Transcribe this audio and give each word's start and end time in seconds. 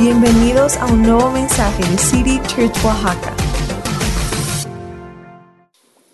Bienvenidos 0.00 0.78
a 0.78 0.86
un 0.86 1.02
nuevo 1.02 1.30
mensaje 1.30 1.82
de 1.86 1.98
City 1.98 2.40
Church 2.48 2.74
Oaxaca. 2.82 3.36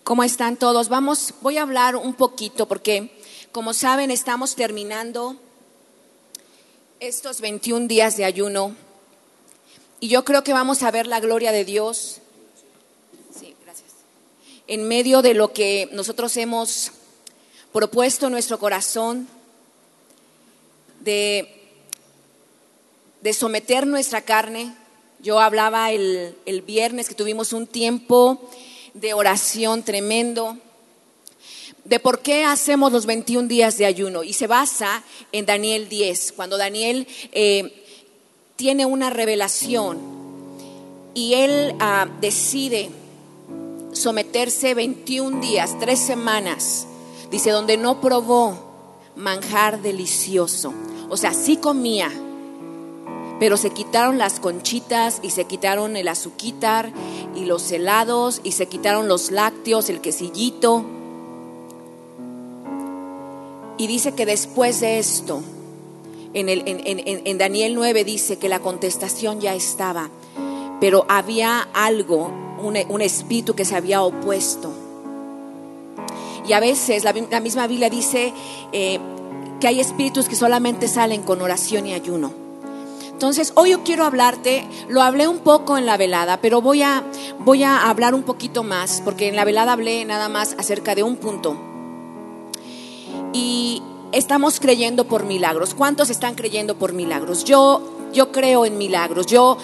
¿Cómo 0.03 0.25
están 0.25 0.57
todos? 0.57 0.89
Vamos, 0.89 1.35
voy 1.41 1.57
a 1.57 1.63
hablar 1.63 1.95
un 1.95 2.15
poquito 2.15 2.67
porque, 2.67 3.17
como 3.53 3.73
saben, 3.73 4.11
estamos 4.11 4.57
terminando 4.57 5.37
estos 6.99 7.41
21 7.41 7.87
días 7.87 8.17
de 8.17 8.25
ayuno 8.25 8.75
y 10.01 10.09
yo 10.09 10.25
creo 10.25 10.43
que 10.43 10.53
vamos 10.53 10.83
a 10.83 10.91
ver 10.91 11.07
la 11.07 11.21
gloria 11.21 11.53
de 11.53 11.65
Dios. 11.65 12.19
Sí, 13.39 13.55
gracias. 13.63 13.93
En 14.67 14.89
medio 14.89 15.23
de 15.23 15.35
lo 15.35 15.53
que 15.53 15.89
nosotros 15.93 16.37
hemos 16.39 16.91
propuesto 17.73 18.27
en 18.27 18.33
nuestro 18.33 18.59
corazón 18.59 19.29
de 20.99 21.56
de 23.27 23.33
someter 23.33 23.89
nuestra 23.89 24.21
carne. 24.21 24.73
Yo 25.19 25.41
hablaba 25.41 25.91
el, 25.91 26.37
el 26.47 26.63
viernes 26.63 27.09
que 27.09 27.17
tuvimos 27.17 27.53
un 27.53 27.67
tiempo 27.67 28.41
de 28.95 29.15
oración 29.15 29.83
tremendo, 29.83 30.57
de 31.85 31.99
por 31.99 32.21
qué 32.21 32.45
hacemos 32.45 32.93
los 32.93 33.05
21 33.05 33.49
días 33.49 33.79
de 33.79 33.87
ayuno. 33.87 34.23
Y 34.23 34.33
se 34.33 34.47
basa 34.47 35.03
en 35.33 35.45
Daniel 35.45 35.89
10, 35.89 36.35
cuando 36.37 36.57
Daniel 36.57 37.09
eh, 37.33 37.85
tiene 38.55 38.87
una 38.87 39.11
revelación 39.11 39.99
y 41.13 41.35
él 41.35 41.75
ah, 41.81 42.07
decide 42.21 42.91
someterse 43.91 44.73
21 44.75 45.41
días, 45.41 45.77
tres 45.81 45.99
semanas, 45.99 46.87
dice, 47.33 47.51
donde 47.51 47.77
no 47.77 48.01
probó 48.01 49.11
manjar 49.17 49.83
delicioso. 49.83 50.73
O 51.09 51.17
sea, 51.17 51.35
sí 51.35 51.57
comía, 51.57 52.13
pero 53.39 53.57
se 53.57 53.71
quitaron 53.71 54.19
las 54.19 54.41
conchitas 54.41 55.21
y 55.23 55.31
se 55.31 55.45
quitaron 55.45 55.97
el 55.97 56.09
azuquitar 56.09 56.93
y 57.35 57.45
los 57.45 57.71
helados 57.71 58.41
y 58.45 58.53
se 58.53 58.67
quitaron 58.67 59.09
los 59.09 59.31
lácteos, 59.31 59.91
el 59.91 60.01
quesillito. 60.01 60.85
Y 63.79 63.87
dice 63.89 64.15
que 64.15 64.25
después 64.25 64.81
de 64.81 64.99
esto, 64.99 65.43
en, 66.33 66.49
el, 66.49 66.63
en, 66.67 67.39
Daniel 67.39 67.75
9 67.75 68.05
dice 68.05 68.39
que 68.39 68.49
la 68.49 68.61
contestación 68.61 69.41
ya 69.41 69.55
estaba, 69.55 70.09
pero 70.81 71.05
había 71.09 71.61
algo, 71.75 72.31
un, 72.63 73.03
espíritu 73.03 73.55
que 73.55 73.67
se 73.67 73.77
había 73.77 74.03
opuesto. 74.03 74.73
Y 76.49 76.55
a 76.55 76.61
veces 76.61 77.05
la, 77.05 77.13
misma 77.13 77.67
Biblia 77.67 77.91
dice 77.91 78.33
eh, 78.73 78.99
que 79.61 79.69
hay 79.69 79.81
espíritus 79.81 80.27
que 80.29 80.37
solamente 80.37 80.89
salen 80.89 81.23
con 81.23 81.43
oración 81.43 81.87
y 81.87 81.93
ayuno. 81.93 82.46
Entonces, 83.17 83.55
hoy 83.57 83.71
yo 83.71 83.83
quiero 83.83 84.05
hablarte, 84.05 84.69
lo 84.91 85.01
hablé 85.01 85.27
un 85.27 85.39
poco 85.39 85.79
en 85.79 85.87
la 85.87 85.97
velada, 85.97 86.39
pero 86.43 86.61
voy 86.61 86.83
a, 86.83 87.03
voy 87.39 87.63
a 87.63 87.89
hablar 87.89 88.15
un 88.15 88.25
poquito 88.25 88.63
más, 88.63 89.01
porque 89.03 89.27
en 89.29 89.37
la 89.37 89.47
velada 89.47 89.73
hablé 89.73 90.05
nada 90.05 90.29
más 90.29 90.55
acerca 90.59 90.95
de 90.95 91.03
un 91.03 91.17
punto. 91.17 91.57
Y 93.33 93.83
estamos 94.13 94.61
creyendo 94.61 95.05
por 95.05 95.25
milagros. 95.25 95.73
¿Cuántos 95.73 96.11
están 96.11 96.35
creyendo 96.35 96.77
por 96.77 96.93
milagros? 96.93 97.45
Yo, 97.45 97.81
yo 98.13 98.33
creo 98.33 98.67
en 98.67 98.77
milagros. 98.77 99.25
Yo, 99.25 99.57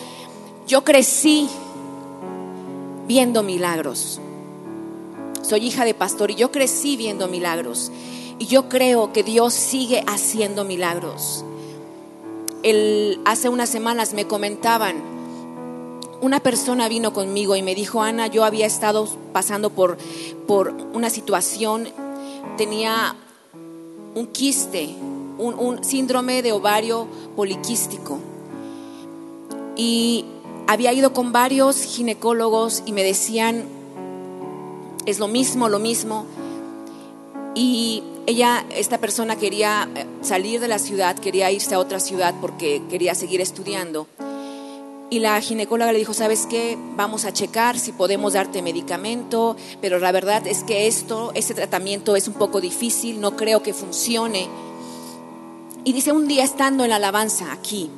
yo 0.66 0.82
crecí 0.82 1.46
viendo 3.06 3.42
milagros. 3.42 4.18
Soy 5.42 5.66
hija 5.66 5.84
de 5.84 5.92
pastor 5.92 6.30
y 6.30 6.36
yo 6.36 6.50
crecí 6.50 6.96
viendo 6.96 7.28
milagros. 7.28 7.92
Y 8.38 8.46
yo 8.46 8.70
creo 8.70 9.12
que 9.12 9.22
Dios 9.22 9.52
sigue 9.52 10.02
haciendo 10.06 10.64
milagros 10.64 11.44
hace 13.24 13.48
unas 13.48 13.68
semanas 13.68 14.14
me 14.14 14.26
comentaban, 14.26 14.96
una 16.20 16.40
persona 16.40 16.88
vino 16.88 17.12
conmigo 17.12 17.56
y 17.56 17.62
me 17.62 17.74
dijo, 17.74 18.02
Ana, 18.02 18.28
yo 18.28 18.44
había 18.44 18.66
estado 18.66 19.08
pasando 19.32 19.70
por, 19.70 19.98
por 20.46 20.72
una 20.94 21.10
situación, 21.10 21.88
tenía 22.56 23.16
un 24.14 24.26
quiste, 24.28 24.94
un, 25.38 25.54
un 25.58 25.82
síndrome 25.82 26.42
de 26.42 26.52
ovario 26.52 27.08
poliquístico. 27.34 28.18
Y 29.74 30.24
había 30.68 30.92
ido 30.92 31.12
con 31.12 31.32
varios 31.32 31.82
ginecólogos 31.82 32.84
y 32.86 32.92
me 32.92 33.02
decían, 33.02 33.64
es 35.06 35.18
lo 35.18 35.26
mismo, 35.26 35.68
lo 35.68 35.80
mismo. 35.80 36.24
Y 37.56 38.04
ella, 38.26 38.64
esta 38.70 38.98
persona 38.98 39.36
quería 39.36 39.88
eh, 39.94 40.06
salir 40.22 40.60
de 40.60 40.68
la 40.68 40.78
ciudad, 40.78 41.16
quería 41.18 41.50
irse 41.50 41.74
a 41.74 41.78
otra 41.78 42.00
ciudad 42.00 42.34
porque 42.40 42.82
quería 42.88 43.14
seguir 43.14 43.40
estudiando. 43.40 44.06
Y 45.10 45.18
la 45.18 45.38
ginecóloga 45.40 45.92
le 45.92 45.98
dijo, 45.98 46.14
¿sabes 46.14 46.46
qué? 46.46 46.78
Vamos 46.96 47.26
a 47.26 47.32
checar 47.32 47.78
si 47.78 47.92
podemos 47.92 48.32
darte 48.32 48.62
medicamento, 48.62 49.56
pero 49.82 49.98
la 49.98 50.10
verdad 50.10 50.46
es 50.46 50.64
que 50.64 50.86
esto, 50.86 51.32
este 51.34 51.52
tratamiento 51.52 52.16
es 52.16 52.28
un 52.28 52.34
poco 52.34 52.62
difícil, 52.62 53.20
no 53.20 53.36
creo 53.36 53.62
que 53.62 53.74
funcione. 53.74 54.48
Y 55.84 55.92
dice, 55.92 56.12
un 56.12 56.28
día 56.28 56.44
estando 56.44 56.84
en 56.84 56.90
la 56.90 56.96
alabanza 56.96 57.52
aquí, 57.52 57.90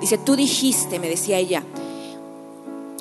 dice, 0.00 0.16
tú 0.16 0.36
dijiste, 0.36 0.98
me 0.98 1.10
decía 1.10 1.36
ella, 1.36 1.64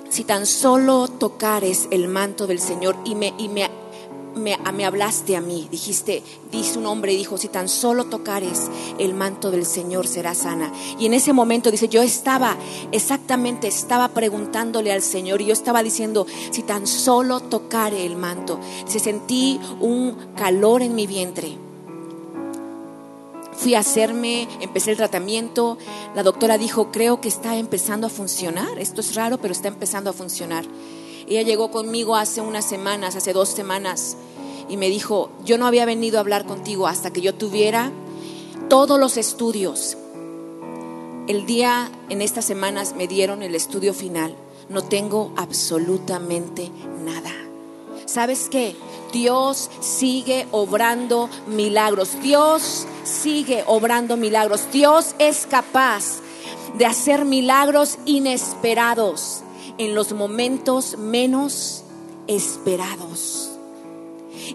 si 0.10 0.26
tan 0.26 0.46
solo 0.46 1.08
tocares 1.08 1.88
el 1.90 2.10
manto 2.10 2.48
del 2.48 2.60
Señor 2.60 2.98
y 3.06 3.16
me, 3.16 3.34
y 3.38 3.48
me 3.48 3.70
me, 4.36 4.86
hablaste 4.86 5.36
a 5.36 5.42
mí, 5.42 5.68
dijiste, 5.72 6.24
dice 6.52 6.78
un 6.80 6.86
hombre 6.86 7.14
dijo, 7.14 7.38
si 7.38 7.48
tan 7.48 7.70
solo 7.70 8.06
tocares 8.06 8.70
el 8.98 9.14
manto 9.14 9.52
del 9.52 9.66
Señor 9.66 10.08
será 10.08 10.36
sana. 10.36 10.72
Y 11.00 11.06
en 11.06 11.14
ese 11.14 11.34
momento 11.34 11.72
dice, 11.72 11.88
yo 11.88 12.02
estaba, 12.02 12.58
exactamente 12.92 13.68
estaba 13.68 14.10
preguntándole 14.10 14.92
al 14.92 15.02
Señor 15.02 15.42
y 15.42 15.46
yo 15.46 15.54
estaba 15.54 15.84
diciendo, 15.84 16.26
si 16.52 16.64
tan 16.64 16.88
solo 16.88 17.40
tocare 17.40 18.06
el 18.06 18.16
manto. 18.16 18.60
Se 18.86 19.00
sentí 19.00 19.60
un 19.80 20.16
calor 20.36 20.82
en 20.82 20.96
mi 20.96 21.08
vientre. 21.08 21.58
Fui 23.56 23.76
a 23.76 23.80
hacerme, 23.80 24.48
empecé 24.62 24.92
el 24.92 24.98
tratamiento. 24.98 25.78
La 26.16 26.24
doctora 26.24 26.58
dijo, 26.58 26.92
creo 26.92 27.22
que 27.22 27.30
está 27.30 27.56
empezando 27.56 28.08
a 28.08 28.10
funcionar. 28.10 28.80
Esto 28.80 29.02
es 29.02 29.16
raro, 29.16 29.38
pero 29.38 29.54
está 29.54 29.68
empezando 29.68 30.10
a 30.10 30.14
funcionar. 30.14 30.66
Ella 31.28 31.42
llegó 31.42 31.72
conmigo 31.72 32.16
hace 32.16 32.42
unas 32.42 32.66
semanas, 32.66 33.16
hace 33.16 33.34
dos 33.34 33.50
semanas, 33.50 34.18
y 34.70 34.78
me 34.78 34.90
dijo, 34.90 35.30
yo 35.46 35.58
no 35.58 35.68
había 35.68 35.86
venido 35.86 36.18
a 36.18 36.22
hablar 36.22 36.46
contigo 36.46 36.88
hasta 36.88 37.12
que 37.12 37.22
yo 37.22 37.34
tuviera 37.34 37.92
todos 38.70 39.00
los 39.00 39.18
estudios. 39.18 39.98
El 41.28 41.46
día, 41.46 41.90
en 42.10 42.22
estas 42.22 42.46
semanas, 42.46 42.96
me 42.96 43.08
dieron 43.08 43.44
el 43.44 43.56
estudio 43.56 43.94
final. 43.94 44.36
No 44.70 44.84
tengo 44.84 45.32
absolutamente 45.38 46.70
nada. 47.06 47.32
¿Sabes 48.06 48.50
qué? 48.50 48.76
Dios 49.14 49.70
sigue 49.80 50.48
obrando 50.52 51.30
milagros. 51.48 52.22
Dios 52.22 52.86
sigue 53.04 53.64
obrando 53.68 54.18
milagros. 54.18 54.68
Dios 54.72 55.16
es 55.20 55.48
capaz 55.48 56.20
de 56.78 56.86
hacer 56.86 57.24
milagros 57.24 57.98
inesperados 58.06 59.44
en 59.78 59.96
los 59.96 60.14
momentos 60.14 60.98
menos 60.98 61.84
esperados. 62.28 63.52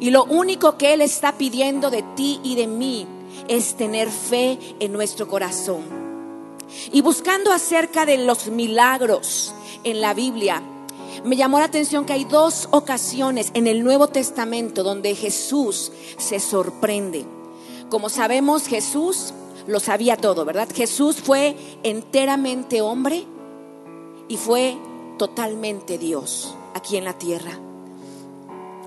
Y 0.01 0.11
lo 0.11 0.25
único 0.25 0.77
que 0.77 0.95
Él 0.95 1.01
está 1.01 1.39
pidiendo 1.39 1.91
de 1.91 2.03
ti 2.17 2.41
y 2.43 2.55
de 2.57 2.67
mí 2.67 3.07
es 3.49 3.77
tener 3.77 4.11
fe 4.11 4.59
en 4.81 4.93
nuestro 4.93 5.29
corazón. 5.29 5.83
Y 6.93 7.01
buscando 7.01 7.53
acerca 7.53 8.05
de 8.05 8.19
los 8.19 8.49
milagros 8.49 9.55
en 9.85 10.01
la 10.01 10.15
Biblia, 10.15 10.63
me 11.25 11.37
llamó 11.37 11.59
la 11.59 11.65
atención 11.65 12.05
que 12.05 12.13
hay 12.13 12.25
dos 12.25 12.69
ocasiones 12.71 13.51
en 13.55 13.67
el 13.67 13.83
Nuevo 13.83 14.09
Testamento 14.09 14.83
donde 14.83 15.15
Jesús 15.15 15.91
se 16.17 16.39
sorprende. 16.39 17.25
Como 17.89 18.09
sabemos, 18.09 18.67
Jesús 18.67 19.33
lo 19.67 19.81
sabía 19.81 20.17
todo, 20.17 20.45
¿verdad? 20.45 20.69
Jesús 20.75 21.17
fue 21.17 21.57
enteramente 21.83 22.83
hombre 22.83 23.25
y 24.29 24.37
fue 24.37 24.77
totalmente 25.19 25.99
Dios 25.99 26.55
aquí 26.75 26.97
en 26.97 27.05
la 27.05 27.13
tierra. 27.13 27.59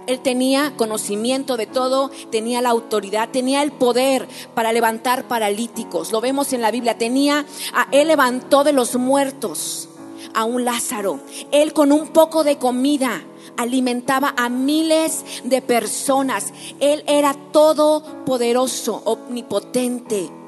Él 0.08 0.20
tenía 0.22 0.76
conocimiento 0.76 1.58
de 1.58 1.68
todo, 1.68 2.10
tenía 2.32 2.62
la 2.62 2.72
autoridad, 2.72 3.30
tenía 3.30 3.62
el 3.62 3.72
poder 3.72 4.28
para 4.56 4.74
levantar 4.74 5.28
paralíticos. 5.28 6.12
Lo 6.12 6.22
vemos 6.22 6.54
en 6.54 6.62
la 6.62 6.72
Biblia. 6.72 6.98
Tenía, 6.98 7.46
a, 7.74 7.88
él 7.92 8.08
levantó 8.08 8.64
de 8.64 8.74
los 8.74 8.96
muertos 8.96 9.90
a 10.34 10.44
un 10.44 10.66
Lázaro. 10.66 11.20
Él 11.52 11.74
con 11.74 11.92
un 11.92 12.08
poco 12.08 12.44
de 12.44 12.58
comida 12.58 13.22
alimentaba 13.58 14.34
a 14.36 14.50
miles 14.50 15.24
de 15.44 15.62
personas. 15.62 16.52
Él 16.80 17.04
era 17.06 17.36
todopoderoso, 17.52 19.04
omnipotente 19.06 20.41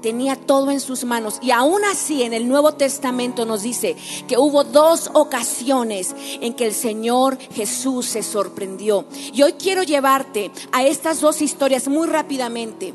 tenía 0.00 0.36
todo 0.36 0.70
en 0.70 0.80
sus 0.80 1.04
manos. 1.04 1.38
Y 1.42 1.50
aún 1.50 1.84
así 1.84 2.22
en 2.22 2.32
el 2.32 2.48
Nuevo 2.48 2.72
Testamento 2.72 3.44
nos 3.44 3.62
dice 3.62 3.96
que 4.26 4.38
hubo 4.38 4.64
dos 4.64 5.10
ocasiones 5.14 6.14
en 6.40 6.54
que 6.54 6.66
el 6.66 6.74
Señor 6.74 7.38
Jesús 7.52 8.06
se 8.06 8.22
sorprendió. 8.22 9.04
Y 9.32 9.42
hoy 9.42 9.52
quiero 9.54 9.82
llevarte 9.82 10.50
a 10.72 10.84
estas 10.84 11.20
dos 11.20 11.42
historias 11.42 11.88
muy 11.88 12.06
rápidamente. 12.06 12.94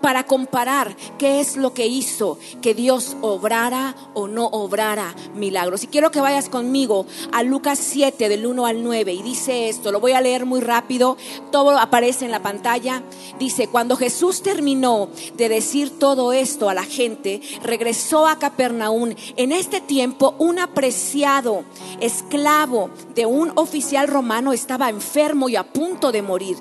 Para 0.00 0.24
comparar 0.24 0.96
qué 1.18 1.40
es 1.40 1.56
lo 1.56 1.74
que 1.74 1.86
hizo 1.86 2.38
que 2.62 2.74
Dios 2.74 3.16
obrara 3.20 3.94
o 4.14 4.28
no 4.28 4.46
obrara 4.46 5.14
milagros. 5.34 5.84
Y 5.84 5.88
quiero 5.88 6.10
que 6.10 6.20
vayas 6.20 6.48
conmigo 6.48 7.06
a 7.32 7.42
Lucas 7.42 7.78
7 7.78 8.28
del 8.28 8.46
1 8.46 8.66
al 8.66 8.82
9 8.82 9.12
y 9.12 9.22
dice 9.22 9.68
esto, 9.68 9.92
lo 9.92 10.00
voy 10.00 10.12
a 10.12 10.20
leer 10.20 10.46
muy 10.46 10.60
rápido, 10.60 11.16
todo 11.50 11.78
aparece 11.78 12.24
en 12.24 12.30
la 12.30 12.42
pantalla. 12.42 13.02
Dice, 13.38 13.68
cuando 13.68 13.96
Jesús 13.96 14.42
terminó 14.42 15.08
de 15.36 15.48
decir 15.48 15.98
todo 15.98 16.32
esto 16.32 16.68
a 16.68 16.74
la 16.74 16.84
gente, 16.84 17.40
regresó 17.62 18.26
a 18.26 18.38
Capernaum. 18.38 19.14
En 19.36 19.52
este 19.52 19.80
tiempo, 19.80 20.34
un 20.38 20.58
apreciado 20.58 21.64
esclavo 22.00 22.90
de 23.14 23.26
un 23.26 23.52
oficial 23.56 24.08
romano 24.08 24.52
estaba 24.52 24.88
enfermo 24.88 25.48
y 25.48 25.56
a 25.56 25.64
punto 25.64 26.12
de 26.12 26.22
morir. 26.22 26.56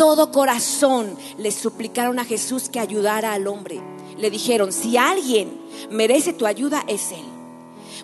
Todo 0.00 0.32
corazón 0.32 1.14
le 1.36 1.50
suplicaron 1.50 2.18
a 2.18 2.24
Jesús 2.24 2.70
que 2.70 2.80
ayudara 2.80 3.34
al 3.34 3.46
hombre. 3.46 3.82
Le 4.16 4.30
dijeron, 4.30 4.72
si 4.72 4.96
alguien 4.96 5.60
merece 5.90 6.32
tu 6.32 6.46
ayuda, 6.46 6.82
es 6.88 7.12
él 7.12 7.29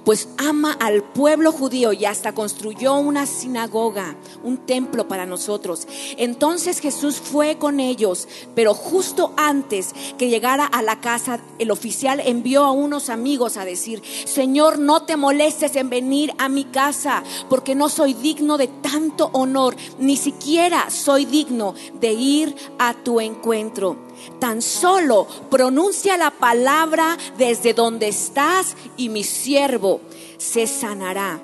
pues 0.07 0.29
ama 0.39 0.71
al 0.79 1.03
pueblo 1.03 1.51
judío 1.51 1.93
y 1.93 2.05
hasta 2.05 2.33
construyó 2.33 2.95
una 2.95 3.27
sinagoga, 3.27 4.15
un 4.45 4.59
templo 4.59 5.09
para 5.09 5.27
nosotros. 5.27 5.89
Entonces 6.17 6.79
Jesús 6.79 7.17
fue 7.17 7.59
con 7.59 7.81
ellos, 7.81 8.29
pero 8.55 8.73
justo 8.73 9.35
antes 9.37 9.93
que 10.17 10.29
llegara 10.29 10.65
a 10.65 10.83
la 10.83 11.01
casa, 11.01 11.41
el 11.59 11.73
oficial 11.73 12.21
envió 12.21 12.63
a 12.63 12.71
unos 12.71 13.11
amigos 13.11 13.57
a 13.57 13.65
decir, 13.65 14.01
Señor, 14.27 14.79
no 14.79 15.03
te 15.03 15.17
molestes 15.17 15.75
en 15.75 15.91
venir 15.91 16.33
a 16.39 16.49
mi 16.49 16.67
casa, 16.67 17.25
porque 17.49 17.75
no 17.75 17.89
soy 17.89 18.15
digno 18.15 18.59
de 18.59 18.69
tanto 18.69 19.31
honor, 19.33 19.75
ni 19.99 20.17
siquiera 20.17 20.89
soy 20.89 21.25
digno 21.25 21.75
de 21.99 22.13
ir 22.13 22.55
a 22.79 22.95
tu 22.95 23.21
encuentro. 23.21 24.06
Tan 24.39 24.63
solo 24.63 25.27
pronuncia 25.51 26.17
la 26.17 26.31
palabra 26.31 27.17
desde 27.39 27.75
donde 27.75 28.09
estás 28.09 28.77
y 28.97 29.09
mi 29.09 29.25
siervo 29.25 30.01
se 30.39 30.67
sanará. 30.67 31.41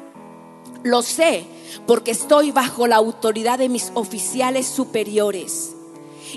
Lo 0.83 1.03
sé 1.03 1.45
porque 1.87 2.11
estoy 2.11 2.51
bajo 2.51 2.87
la 2.87 2.97
autoridad 2.97 3.59
de 3.59 3.69
mis 3.69 3.93
oficiales 3.95 4.67
superiores 4.67 5.75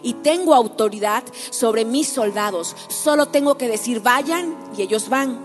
y 0.04 0.14
tengo 0.14 0.54
autoridad 0.54 1.24
sobre 1.50 1.86
mis 1.86 2.08
soldados. 2.08 2.76
Solo 2.90 3.28
tengo 3.28 3.58
que 3.58 3.68
decir 3.68 4.02
vayan 4.02 4.56
y 4.78 4.82
ellos 4.82 5.10
van. 5.10 5.40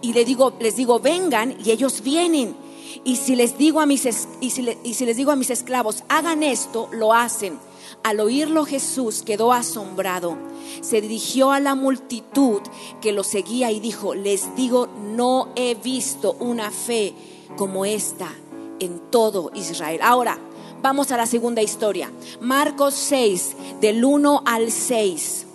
Y 0.00 0.12
les 0.12 0.26
digo, 0.26 0.52
les 0.60 0.76
digo 0.76 1.00
vengan 1.00 1.56
y 1.64 1.70
ellos 1.70 2.02
vienen. 2.02 2.56
Y 3.04 3.16
si 3.16 3.36
les 3.36 3.58
digo 3.58 3.80
a 3.80 3.86
mis 3.86 4.06
y 4.40 4.50
si 4.50 5.06
les 5.06 5.16
digo 5.16 5.30
a 5.30 5.36
mis 5.36 5.50
esclavos 5.50 6.04
hagan 6.08 6.42
esto, 6.42 6.88
lo 6.92 7.12
hacen. 7.12 7.58
Al 8.02 8.20
oírlo 8.20 8.64
Jesús 8.64 9.22
quedó 9.22 9.52
asombrado. 9.52 10.36
Se 10.80 11.00
dirigió 11.00 11.52
a 11.52 11.60
la 11.60 11.74
multitud 11.74 12.60
que 13.00 13.12
lo 13.12 13.24
seguía 13.24 13.70
y 13.70 13.80
dijo, 13.80 14.14
les 14.14 14.54
digo, 14.56 14.88
no 15.14 15.48
he 15.56 15.74
visto 15.74 16.36
una 16.40 16.70
fe 16.70 17.14
como 17.56 17.84
esta 17.84 18.32
en 18.80 19.00
todo 19.10 19.50
Israel. 19.54 20.00
Ahora, 20.02 20.38
vamos 20.82 21.12
a 21.12 21.16
la 21.16 21.26
segunda 21.26 21.62
historia. 21.62 22.10
Marcos 22.40 22.94
6, 22.94 23.56
del 23.80 24.04
1 24.04 24.42
al 24.44 24.70
6. 24.70 25.46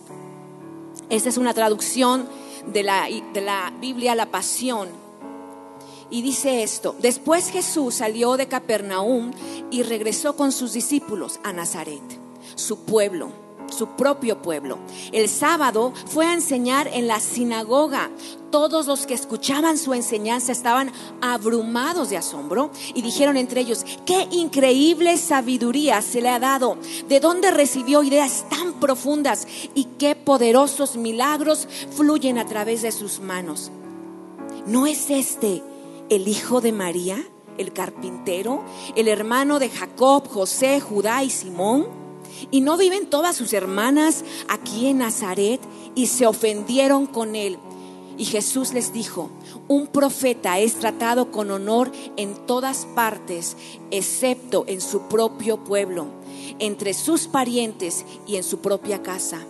Esta 1.09 1.29
es 1.29 1.37
una 1.37 1.53
traducción 1.53 2.27
de 2.67 2.83
la, 2.83 3.07
de 3.33 3.41
la 3.41 3.73
Biblia, 3.79 4.15
la 4.15 4.27
Pasión. 4.27 4.89
Y 6.11 6.21
dice 6.21 6.63
esto, 6.63 6.95
después 6.99 7.49
Jesús 7.49 7.95
salió 7.95 8.35
de 8.35 8.47
Capernaum 8.47 9.31
y 9.69 9.83
regresó 9.83 10.35
con 10.35 10.51
sus 10.51 10.73
discípulos 10.73 11.39
a 11.43 11.53
Nazaret 11.53 12.01
su 12.55 12.79
pueblo, 12.79 13.31
su 13.69 13.89
propio 13.89 14.41
pueblo. 14.41 14.79
El 15.11 15.29
sábado 15.29 15.93
fue 16.07 16.25
a 16.25 16.33
enseñar 16.33 16.87
en 16.87 17.07
la 17.07 17.19
sinagoga. 17.19 18.09
Todos 18.51 18.87
los 18.87 19.05
que 19.05 19.13
escuchaban 19.13 19.77
su 19.77 19.93
enseñanza 19.93 20.51
estaban 20.51 20.91
abrumados 21.21 22.09
de 22.09 22.17
asombro 22.17 22.71
y 22.95 23.03
dijeron 23.03 23.37
entre 23.37 23.61
ellos, 23.61 23.85
qué 24.05 24.27
increíble 24.31 25.17
sabiduría 25.17 26.01
se 26.01 26.21
le 26.21 26.29
ha 26.29 26.39
dado, 26.39 26.77
de 27.07 27.19
dónde 27.19 27.51
recibió 27.51 28.01
ideas 28.01 28.45
tan 28.49 28.73
profundas 28.79 29.47
y 29.75 29.85
qué 29.99 30.15
poderosos 30.15 30.95
milagros 30.95 31.67
fluyen 31.95 32.39
a 32.39 32.47
través 32.47 32.81
de 32.81 32.91
sus 32.91 33.19
manos. 33.19 33.71
¿No 34.65 34.87
es 34.87 35.09
este 35.11 35.63
el 36.09 36.27
hijo 36.27 36.61
de 36.61 36.71
María, 36.71 37.23
el 37.57 37.73
carpintero, 37.73 38.63
el 38.95 39.07
hermano 39.07 39.59
de 39.59 39.69
Jacob, 39.69 40.27
José, 40.27 40.79
Judá 40.79 41.23
y 41.23 41.29
Simón? 41.29 41.87
¿Y 42.51 42.61
no 42.61 42.77
viven 42.77 43.09
todas 43.09 43.35
sus 43.35 43.53
hermanas 43.53 44.23
aquí 44.47 44.87
en 44.87 44.99
Nazaret? 44.99 45.59
Y 45.95 46.07
se 46.07 46.25
ofendieron 46.25 47.05
con 47.05 47.35
él. 47.35 47.57
Y 48.17 48.25
Jesús 48.25 48.73
les 48.73 48.91
dijo, 48.91 49.29
un 49.67 49.87
profeta 49.87 50.59
es 50.59 50.75
tratado 50.75 51.31
con 51.31 51.51
honor 51.51 51.91
en 52.17 52.35
todas 52.45 52.85
partes, 52.93 53.55
excepto 53.91 54.65
en 54.67 54.81
su 54.81 55.03
propio 55.03 55.63
pueblo, 55.63 56.07
entre 56.59 56.93
sus 56.93 57.27
parientes 57.27 58.05
y 58.27 58.35
en 58.35 58.43
su 58.43 58.59
propia 58.59 59.01
casa 59.01 59.45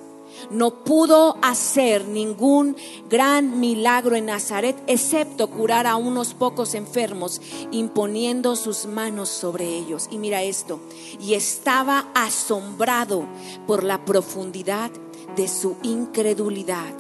no 0.50 0.72
pudo 0.84 1.38
hacer 1.42 2.06
ningún 2.06 2.76
gran 3.10 3.60
milagro 3.60 4.16
en 4.16 4.28
Nazaret, 4.28 4.76
excepto 4.88 5.48
curar 5.48 5.88
a 5.88 5.96
unos 5.96 6.34
pocos 6.34 6.74
enfermos, 6.76 7.42
imponiendo 7.72 8.56
sus 8.56 8.86
manos 8.86 9.30
sobre 9.30 9.66
ellos. 9.66 10.08
Y 10.12 10.18
mira 10.18 10.44
esto, 10.44 10.80
y 11.20 11.34
estaba 11.34 12.08
asombrado 12.14 13.26
por 13.68 13.84
la 13.84 14.06
profundidad 14.06 14.92
de 15.36 15.48
su 15.48 15.78
incredulidad. 15.84 16.94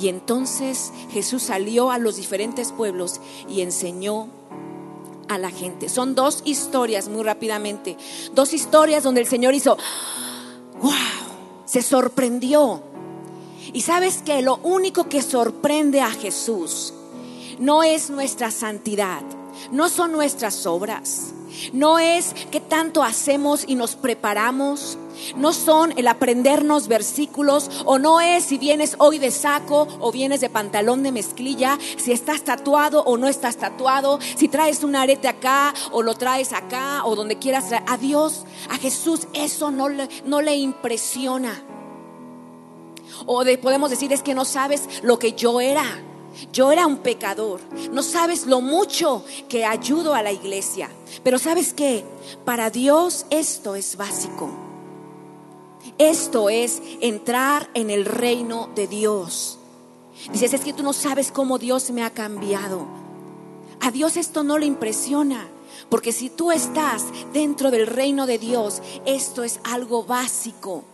Y 0.00 0.08
entonces 0.08 0.92
Jesús 1.10 1.44
salió 1.44 1.90
a 1.90 1.98
los 1.98 2.16
diferentes 2.16 2.72
pueblos 2.72 3.20
y 3.48 3.60
enseñó 3.60 4.28
a 5.28 5.38
la 5.38 5.50
gente. 5.50 5.88
Son 5.88 6.14
dos 6.14 6.42
historias 6.44 7.08
muy 7.08 7.22
rápidamente. 7.22 7.96
Dos 8.34 8.52
historias 8.52 9.02
donde 9.02 9.20
el 9.20 9.26
Señor 9.26 9.54
hizo, 9.54 9.76
wow, 10.80 10.92
se 11.66 11.82
sorprendió. 11.82 12.82
Y 13.72 13.82
sabes 13.82 14.22
que 14.24 14.40
lo 14.40 14.56
único 14.62 15.08
que 15.08 15.20
sorprende 15.20 16.00
a 16.00 16.10
Jesús 16.10 16.94
no 17.58 17.82
es 17.82 18.10
nuestra 18.10 18.50
santidad, 18.50 19.22
no 19.72 19.88
son 19.88 20.12
nuestras 20.12 20.66
obras, 20.66 21.32
no 21.72 21.98
es 21.98 22.32
que 22.50 22.60
tanto 22.60 23.02
hacemos 23.02 23.64
y 23.66 23.74
nos 23.74 23.96
preparamos, 23.96 24.96
no 25.36 25.52
son 25.52 25.92
el 25.96 26.08
aprendernos 26.08 26.88
versículos 26.88 27.70
o 27.84 27.98
no 27.98 28.20
es 28.20 28.44
si 28.44 28.58
vienes 28.58 28.96
hoy 28.98 29.18
de 29.18 29.30
saco 29.30 29.88
o 30.00 30.12
vienes 30.12 30.40
de 30.40 30.50
pantalón 30.50 31.02
de 31.02 31.12
mezclilla, 31.12 31.78
si 31.96 32.12
estás 32.12 32.42
tatuado 32.42 33.02
o 33.04 33.16
no 33.16 33.28
estás 33.28 33.56
tatuado, 33.56 34.18
si 34.36 34.48
traes 34.48 34.82
un 34.82 34.96
arete 34.96 35.28
acá 35.28 35.74
o 35.92 36.02
lo 36.02 36.14
traes 36.14 36.52
acá 36.52 37.04
o 37.04 37.16
donde 37.16 37.38
quieras. 37.38 37.66
A 37.86 37.96
Dios, 37.96 38.44
a 38.70 38.76
Jesús, 38.78 39.26
eso 39.32 39.70
no 39.70 39.88
le, 39.88 40.08
no 40.24 40.40
le 40.40 40.56
impresiona. 40.56 41.62
O 43.24 43.42
podemos 43.60 43.90
decir 43.90 44.12
es 44.12 44.22
que 44.22 44.34
no 44.34 44.44
sabes 44.44 44.88
lo 45.02 45.18
que 45.18 45.32
yo 45.32 45.60
era. 45.60 45.84
Yo 46.52 46.70
era 46.70 46.86
un 46.86 46.98
pecador. 46.98 47.60
No 47.92 48.02
sabes 48.02 48.46
lo 48.46 48.60
mucho 48.60 49.24
que 49.48 49.64
ayudo 49.64 50.14
a 50.14 50.22
la 50.22 50.32
iglesia. 50.32 50.90
Pero 51.22 51.38
sabes 51.38 51.72
que 51.72 52.04
para 52.44 52.70
Dios 52.70 53.26
esto 53.30 53.74
es 53.74 53.96
básico. 53.96 54.65
Esto 55.98 56.50
es 56.50 56.82
entrar 57.00 57.70
en 57.72 57.90
el 57.90 58.04
reino 58.04 58.68
de 58.74 58.86
Dios. 58.86 59.58
Dices, 60.30 60.52
es 60.52 60.60
que 60.60 60.74
tú 60.74 60.82
no 60.82 60.92
sabes 60.92 61.32
cómo 61.32 61.58
Dios 61.58 61.90
me 61.90 62.02
ha 62.02 62.10
cambiado. 62.10 62.86
A 63.80 63.90
Dios 63.90 64.16
esto 64.16 64.42
no 64.42 64.58
le 64.58 64.66
impresiona. 64.66 65.48
Porque 65.88 66.12
si 66.12 66.28
tú 66.28 66.52
estás 66.52 67.04
dentro 67.32 67.70
del 67.70 67.86
reino 67.86 68.26
de 68.26 68.38
Dios, 68.38 68.82
esto 69.06 69.42
es 69.42 69.60
algo 69.64 70.04
básico. 70.04 70.84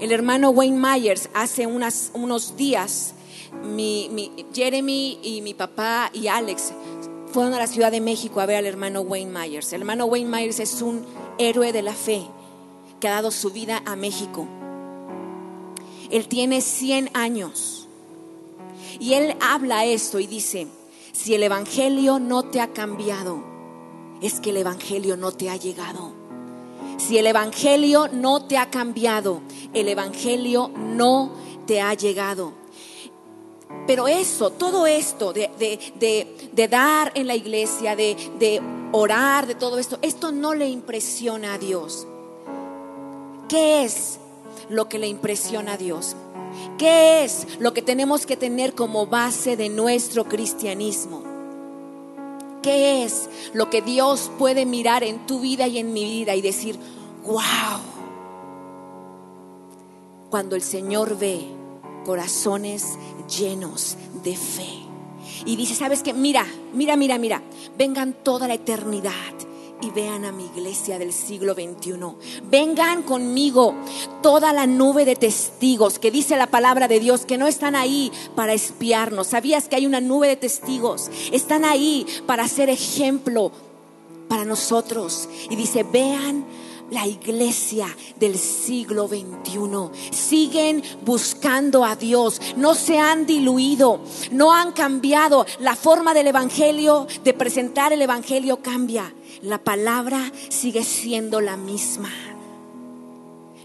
El 0.00 0.12
hermano 0.12 0.50
Wayne 0.50 0.78
Myers 0.78 1.28
hace 1.34 1.66
unos 1.66 2.56
días, 2.56 3.14
Jeremy 4.54 5.18
y 5.22 5.40
mi 5.42 5.54
papá 5.54 6.10
y 6.12 6.28
Alex 6.28 6.72
fueron 7.32 7.54
a 7.54 7.58
la 7.58 7.66
Ciudad 7.66 7.90
de 7.90 8.00
México 8.00 8.40
a 8.40 8.46
ver 8.46 8.56
al 8.56 8.66
hermano 8.66 9.00
Wayne 9.02 9.30
Myers. 9.30 9.72
El 9.72 9.82
hermano 9.82 10.06
Wayne 10.06 10.30
Myers 10.30 10.60
es 10.60 10.80
un 10.82 11.04
héroe 11.38 11.72
de 11.72 11.82
la 11.82 11.94
fe 11.94 12.26
que 13.04 13.08
ha 13.08 13.16
dado 13.16 13.30
su 13.30 13.50
vida 13.50 13.82
a 13.84 13.96
México. 13.96 14.48
Él 16.10 16.26
tiene 16.26 16.62
100 16.62 17.10
años 17.12 17.86
y 18.98 19.12
él 19.12 19.36
habla 19.42 19.84
esto 19.84 20.20
y 20.20 20.26
dice, 20.26 20.68
si 21.12 21.34
el 21.34 21.42
Evangelio 21.42 22.18
no 22.18 22.44
te 22.44 22.62
ha 22.62 22.72
cambiado, 22.72 23.44
es 24.22 24.40
que 24.40 24.48
el 24.48 24.56
Evangelio 24.56 25.18
no 25.18 25.32
te 25.32 25.50
ha 25.50 25.56
llegado. 25.56 26.12
Si 26.96 27.18
el 27.18 27.26
Evangelio 27.26 28.08
no 28.08 28.46
te 28.46 28.56
ha 28.56 28.70
cambiado, 28.70 29.42
el 29.74 29.90
Evangelio 29.90 30.70
no 30.74 31.30
te 31.66 31.82
ha 31.82 31.92
llegado. 31.92 32.54
Pero 33.86 34.08
eso, 34.08 34.48
todo 34.48 34.86
esto 34.86 35.34
de, 35.34 35.50
dar 36.70 37.12
en 37.14 37.26
la 37.26 37.36
iglesia, 37.36 37.96
de, 37.96 38.62
orar, 38.92 39.46
de 39.46 39.56
todo 39.56 39.78
esto, 39.78 39.98
esto 40.00 40.32
no 40.32 40.54
le 40.54 40.68
impresiona 40.70 41.52
a 41.52 41.58
Dios. 41.58 42.06
¿Qué 43.48 43.84
es 43.84 44.18
lo 44.68 44.88
que 44.88 44.98
le 44.98 45.06
impresiona 45.06 45.74
a 45.74 45.76
Dios? 45.76 46.16
¿Qué 46.78 47.24
es 47.24 47.58
lo 47.58 47.74
que 47.74 47.82
tenemos 47.82 48.26
que 48.26 48.36
tener 48.36 48.74
como 48.74 49.06
base 49.06 49.56
de 49.56 49.68
nuestro 49.68 50.24
cristianismo? 50.24 51.22
¿Qué 52.62 53.04
es 53.04 53.28
lo 53.52 53.68
que 53.68 53.82
Dios 53.82 54.30
puede 54.38 54.64
mirar 54.64 55.04
en 55.04 55.26
tu 55.26 55.40
vida 55.40 55.66
y 55.66 55.78
en 55.78 55.92
mi 55.92 56.04
vida 56.04 56.34
y 56.34 56.40
decir, 56.40 56.78
wow? 57.24 57.42
Cuando 60.30 60.56
el 60.56 60.62
Señor 60.62 61.18
ve 61.18 61.44
corazones 62.04 62.98
llenos 63.38 63.96
de 64.22 64.36
fe. 64.36 64.68
Y 65.44 65.56
dice, 65.56 65.74
¿sabes 65.74 66.02
qué? 66.02 66.14
Mira, 66.14 66.46
mira, 66.72 66.96
mira, 66.96 67.18
mira, 67.18 67.42
vengan 67.76 68.14
toda 68.14 68.48
la 68.48 68.54
eternidad 68.54 69.12
y 69.84 69.90
vean 69.90 70.24
a 70.24 70.32
mi 70.32 70.46
iglesia 70.46 70.98
del 70.98 71.12
siglo 71.12 71.54
XXI. 71.54 71.94
Vengan 72.50 73.02
conmigo 73.02 73.74
toda 74.22 74.52
la 74.52 74.66
nube 74.66 75.04
de 75.04 75.16
testigos 75.16 75.98
que 75.98 76.10
dice 76.10 76.36
la 76.36 76.46
palabra 76.46 76.88
de 76.88 77.00
Dios, 77.00 77.26
que 77.26 77.38
no 77.38 77.46
están 77.46 77.76
ahí 77.76 78.10
para 78.34 78.54
espiarnos. 78.54 79.26
¿Sabías 79.28 79.68
que 79.68 79.76
hay 79.76 79.86
una 79.86 80.00
nube 80.00 80.28
de 80.28 80.36
testigos? 80.36 81.10
Están 81.32 81.64
ahí 81.64 82.06
para 82.26 82.48
ser 82.48 82.70
ejemplo 82.70 83.52
para 84.28 84.44
nosotros. 84.44 85.28
Y 85.50 85.56
dice, 85.56 85.82
vean 85.82 86.46
la 86.90 87.06
iglesia 87.06 87.86
del 88.18 88.38
siglo 88.38 89.08
XXI. 89.08 89.90
Siguen 90.10 90.82
buscando 91.04 91.84
a 91.84 91.96
Dios, 91.96 92.40
no 92.56 92.74
se 92.74 92.98
han 92.98 93.26
diluido, 93.26 94.00
no 94.30 94.52
han 94.52 94.72
cambiado. 94.72 95.46
La 95.60 95.76
forma 95.76 96.14
del 96.14 96.28
Evangelio, 96.28 97.06
de 97.22 97.34
presentar 97.34 97.92
el 97.92 98.02
Evangelio 98.02 98.58
cambia. 98.62 99.12
La 99.44 99.58
palabra 99.58 100.32
sigue 100.48 100.82
siendo 100.84 101.42
la 101.42 101.58
misma. 101.58 102.08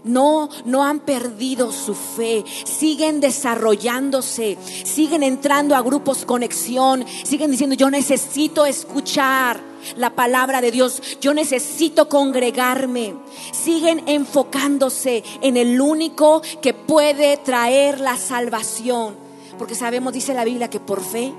No, 0.04 0.50
no 0.66 0.84
han 0.84 1.00
perdido 1.00 1.72
su 1.72 1.94
fe, 1.94 2.44
siguen 2.64 3.20
desarrollándose, 3.20 4.58
siguen 4.84 5.22
entrando 5.22 5.74
a 5.74 5.80
grupos 5.80 6.26
conexión, 6.26 7.06
siguen 7.24 7.50
diciendo, 7.50 7.76
yo 7.76 7.90
necesito 7.90 8.66
escuchar 8.66 9.58
la 9.96 10.14
palabra 10.14 10.60
de 10.60 10.70
Dios, 10.70 11.02
yo 11.18 11.32
necesito 11.32 12.10
congregarme. 12.10 13.14
Siguen 13.50 14.06
enfocándose 14.06 15.24
en 15.40 15.56
el 15.56 15.80
único 15.80 16.42
que 16.60 16.74
puede 16.74 17.38
traer 17.38 18.00
la 18.00 18.18
salvación, 18.18 19.16
porque 19.58 19.74
sabemos, 19.74 20.12
dice 20.12 20.34
la 20.34 20.44
Biblia, 20.44 20.68
que 20.68 20.80
por 20.80 21.02
fe 21.02 21.32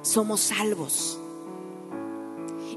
somos 0.00 0.40
salvos. 0.40 1.18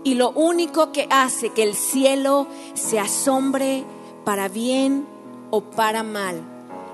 Y 0.04 0.16
lo 0.16 0.32
único 0.32 0.92
que 0.92 1.08
hace 1.10 1.50
que 1.50 1.63
el 1.63 1.75
cielo 1.75 2.48
se 2.74 3.00
asombre 3.00 3.84
para 4.24 4.48
bien 4.48 5.08
o 5.51 5.62
para 5.62 6.04
mal 6.04 6.42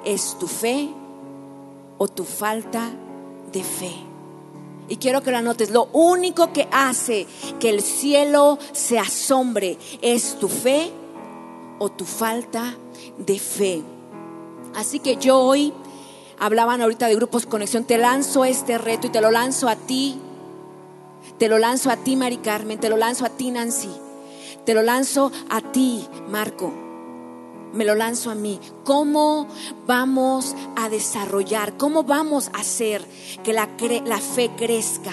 es 0.05 0.37
tu 0.39 0.47
fe 0.47 0.89
o 1.97 2.07
tu 2.07 2.23
falta 2.23 2.91
de 3.51 3.63
fe. 3.63 3.93
Y 4.89 4.97
quiero 4.97 5.21
que 5.21 5.31
lo 5.31 5.37
anotes, 5.37 5.71
lo 5.71 5.85
único 5.93 6.51
que 6.51 6.67
hace 6.71 7.25
que 7.59 7.69
el 7.69 7.81
cielo 7.81 8.59
se 8.73 8.99
asombre 8.99 9.77
es 10.01 10.37
tu 10.39 10.49
fe 10.49 10.91
o 11.79 11.89
tu 11.89 12.05
falta 12.05 12.75
de 13.17 13.39
fe. 13.39 13.81
Así 14.75 14.99
que 14.99 15.15
yo 15.17 15.39
hoy, 15.39 15.73
hablaban 16.39 16.81
ahorita 16.81 17.07
de 17.07 17.15
grupos 17.15 17.45
conexión, 17.45 17.85
te 17.85 17.97
lanzo 17.97 18.43
este 18.43 18.77
reto 18.77 19.07
y 19.07 19.11
te 19.11 19.21
lo 19.21 19.31
lanzo 19.31 19.69
a 19.69 19.75
ti, 19.75 20.19
te 21.43 21.49
lo 21.49 21.59
lanzo 21.59 21.89
a 21.89 21.97
ti 21.97 22.15
Mari 22.15 22.37
Carmen, 22.37 22.79
te 22.79 22.87
lo 22.87 22.95
lanzo 22.95 23.25
a 23.25 23.29
ti 23.29 23.51
Nancy, 23.51 23.89
te 24.65 24.73
lo 24.73 24.81
lanzo 24.81 25.29
a 25.49 25.59
ti 25.59 26.07
Marco 26.29 26.71
me 27.73 27.83
lo 27.83 27.95
lanzo 27.95 28.31
a 28.31 28.35
mí. 28.35 28.61
¿Cómo 28.85 29.47
vamos 29.85 30.55
a 30.77 30.87
desarrollar? 30.87 31.75
¿Cómo 31.75 32.03
vamos 32.03 32.49
a 32.53 32.59
hacer 32.59 33.03
que 33.43 33.51
la, 33.51 33.67
la 34.05 34.19
fe 34.19 34.51
crezca? 34.55 35.11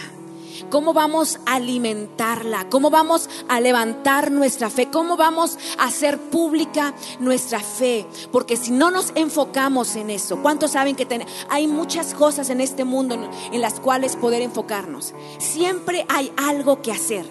¿Cómo 0.71 0.93
vamos 0.93 1.39
a 1.47 1.57
alimentarla? 1.57 2.69
¿Cómo 2.71 2.91
vamos 2.91 3.29
a 3.49 3.61
levantar 3.61 4.31
nuestra 4.31 4.71
fe? 4.71 4.89
¿Cómo 4.91 5.17
vamos 5.17 5.59
a 5.79 5.85
hacer 5.85 6.19
pública 6.19 6.95
nuestra 7.19 7.61
fe? 7.61 8.07
Porque 8.33 8.57
si 8.57 8.71
no 8.71 8.91
nos 8.91 9.12
enfocamos 9.15 9.97
en 9.97 10.11
eso, 10.11 10.41
¿cuántos 10.43 10.73
saben 10.73 10.97
que 10.97 11.27
hay 11.49 11.67
muchas 11.67 12.15
cosas 12.15 12.50
en 12.50 12.61
este 12.61 12.85
mundo 12.85 13.17
en 13.53 13.61
las 13.61 13.81
cuales 13.81 14.17
poder 14.17 14.43
enfocarnos? 14.43 15.15
Siempre 15.39 16.07
hay 16.09 16.33
algo 16.37 16.81
que 16.83 16.93
hacer. 16.93 17.27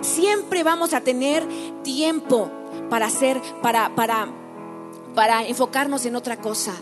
Siempre 0.00 0.62
vamos 0.62 0.94
a 0.94 1.00
tener 1.00 1.46
tiempo 1.82 2.50
para 2.88 3.06
hacer, 3.06 3.40
para, 3.62 3.94
para 3.94 4.28
para 5.16 5.44
enfocarnos 5.44 6.06
en 6.06 6.14
otra 6.14 6.36
cosa. 6.36 6.74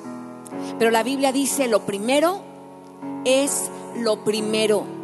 Pero 0.78 0.90
la 0.90 1.02
Biblia 1.02 1.32
dice, 1.32 1.68
lo 1.68 1.86
primero 1.86 2.42
es 3.24 3.70
lo 3.96 4.22
primero. 4.24 5.03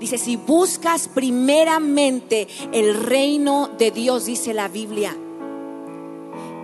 Dice, 0.00 0.16
si 0.16 0.36
buscas 0.36 1.08
primeramente 1.08 2.48
el 2.72 2.94
reino 2.94 3.68
de 3.78 3.90
Dios, 3.90 4.24
dice 4.24 4.54
la 4.54 4.68
Biblia, 4.68 5.14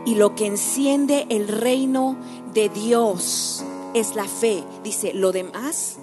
y 0.07 0.15
lo 0.15 0.35
que 0.35 0.47
enciende 0.47 1.27
el 1.29 1.47
reino 1.47 2.17
de 2.55 2.71
Dios 2.71 3.63
es 3.93 4.17
la 4.17 4.25
fe, 4.25 4.65
dice, 4.83 5.13
lo 5.13 5.33
demás 5.33 5.99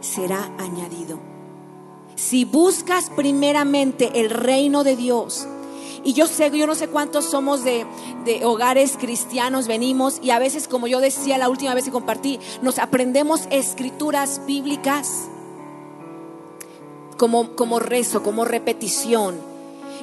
será 0.00 0.52
añadido. 0.58 1.18
Si 2.14 2.44
buscas 2.44 3.10
primeramente 3.10 4.20
el 4.20 4.30
reino 4.30 4.84
de 4.84 4.94
Dios, 4.94 5.48
y 6.04 6.12
yo 6.12 6.28
sé, 6.28 6.50
yo 6.56 6.66
no 6.66 6.76
sé 6.76 6.86
cuántos 6.88 7.24
somos 7.24 7.64
de, 7.64 7.86
hogares 8.44 8.96
cristianos, 8.98 9.66
venimos 9.66 10.20
y 10.22 10.30
a 10.30 10.38
veces, 10.38 10.68
como 10.68 10.86
yo 10.86 11.00
decía 11.00 11.38
la 11.38 11.48
última 11.48 11.74
vez 11.74 11.86
que 11.86 11.90
compartí, 11.90 12.38
nos 12.62 12.78
aprendemos 12.78 13.48
escrituras 13.50 14.42
bíblicas 14.46 15.28
como, 17.16 17.56
como 17.56 17.78
rezo, 17.78 18.22
como 18.22 18.44
repetición. 18.44 19.36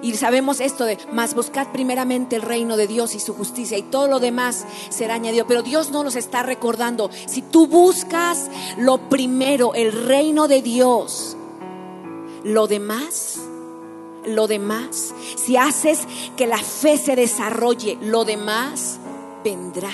Y 0.01 0.13
sabemos 0.15 0.59
esto 0.61 0.85
de, 0.85 0.97
más 1.11 1.35
buscad 1.35 1.67
primeramente 1.71 2.35
el 2.35 2.41
reino 2.41 2.75
de 2.75 2.87
Dios 2.87 3.13
y 3.13 3.19
su 3.19 3.35
justicia 3.35 3.77
y 3.77 3.83
todo 3.83 4.07
lo 4.07 4.19
demás 4.19 4.65
será 4.89 5.15
añadido. 5.15 5.45
Pero 5.45 5.61
Dios 5.61 5.91
no 5.91 6.03
nos 6.03 6.15
está 6.15 6.41
recordando. 6.41 7.11
Si 7.27 7.41
tú 7.41 7.67
buscas 7.67 8.49
lo 8.77 9.09
primero, 9.09 9.75
el 9.75 9.91
reino 9.91 10.47
de 10.47 10.61
Dios, 10.61 11.37
lo 12.43 12.67
demás 12.67 13.39
lo 14.25 14.47
demás, 14.47 15.13
si 15.35 15.57
haces 15.57 16.07
que 16.37 16.47
la 16.47 16.57
fe 16.57 16.97
se 16.97 17.15
desarrolle, 17.15 17.97
lo 18.01 18.25
demás 18.25 18.99
vendrá. 19.43 19.91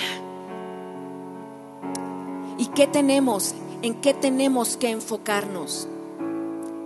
¿Y 2.58 2.66
qué 2.66 2.86
tenemos? 2.86 3.54
¿En 3.82 4.00
qué 4.00 4.14
tenemos 4.14 4.76
que 4.76 4.90
enfocarnos? 4.90 5.88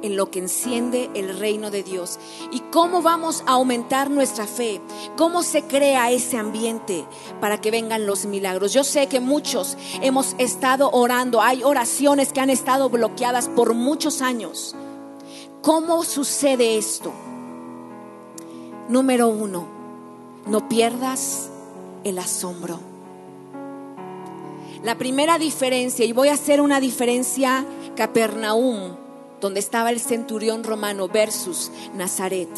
En 0.03 0.17
lo 0.17 0.31
que 0.31 0.41
enciende 0.41 1.11
el 1.15 1.39
reino 1.39 1.71
de 1.71 1.83
Dios. 1.83 2.19
¿Y 2.51 2.61
cómo 2.73 3.03
vamos 3.03 3.45
a 3.47 3.53
aumentar 3.53 4.11
nuestra 4.11 4.47
fe? 4.47 4.81
¿Cómo 5.17 5.43
se 5.43 5.63
crea 5.63 6.11
ese 6.11 6.37
ambiente 6.37 7.07
para 7.41 7.61
que 7.61 7.71
vengan 7.71 8.07
los 8.07 8.27
milagros? 8.27 8.73
Yo 8.73 8.83
sé 8.83 9.07
que 9.07 9.21
muchos 9.21 9.77
hemos 10.01 10.35
estado 10.39 10.91
orando, 10.91 11.41
hay 11.41 11.63
oraciones 11.63 12.33
que 12.33 12.41
han 12.41 12.51
estado 12.51 12.91
bloqueadas 12.91 13.49
por 13.49 13.75
muchos 13.75 14.23
años. 14.23 14.75
¿Cómo 15.63 16.03
sucede 16.03 16.77
esto? 16.77 17.13
Número 18.89 19.29
uno, 19.29 19.67
no 20.47 20.69
pierdas 20.69 21.49
el 22.03 22.19
asombro. 22.19 22.81
La 24.83 24.99
primera 24.99 25.39
diferencia, 25.39 26.05
y 26.05 26.13
voy 26.13 26.29
a 26.29 26.35
hacer 26.35 26.61
una 26.61 26.81
diferencia 26.81 27.65
Capernaum, 27.95 28.97
donde 29.43 29.61
estaba 29.61 29.91
el 29.91 30.01
centurión 30.01 30.65
romano 30.65 31.09
versus 31.09 31.71
Nazaret. 31.95 32.49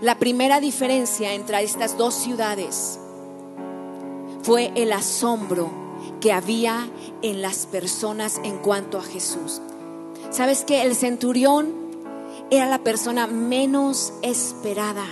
La 0.00 0.18
primera 0.18 0.60
diferencia 0.60 1.34
entre 1.34 1.60
estas 1.64 1.98
dos 1.98 2.14
ciudades 2.14 3.00
fue 4.42 4.70
el 4.76 4.92
asombro 4.92 5.68
que 6.20 6.32
había 6.32 6.88
en 7.22 7.42
las 7.42 7.66
personas 7.66 8.40
en 8.44 8.58
cuanto 8.58 8.98
a 8.98 9.02
Jesús. 9.02 9.60
¿Sabes 10.30 10.64
que 10.64 10.82
El 10.82 10.94
centurión 10.94 11.74
era 12.50 12.66
la 12.66 12.78
persona 12.78 13.26
menos 13.26 14.12
esperada 14.22 15.06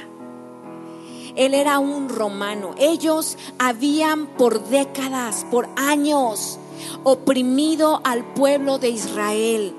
él 1.37 1.53
era 1.55 1.79
un 1.81 2.09
romano. 2.09 2.75
Ellos 2.79 3.37
habían 3.59 4.27
por 4.37 4.69
décadas, 4.69 5.45
por 5.51 5.69
años, 5.77 6.59
oprimido 7.03 8.01
al 8.05 8.25
pueblo 8.35 8.79
de 8.79 8.91
Israel. 8.91 9.75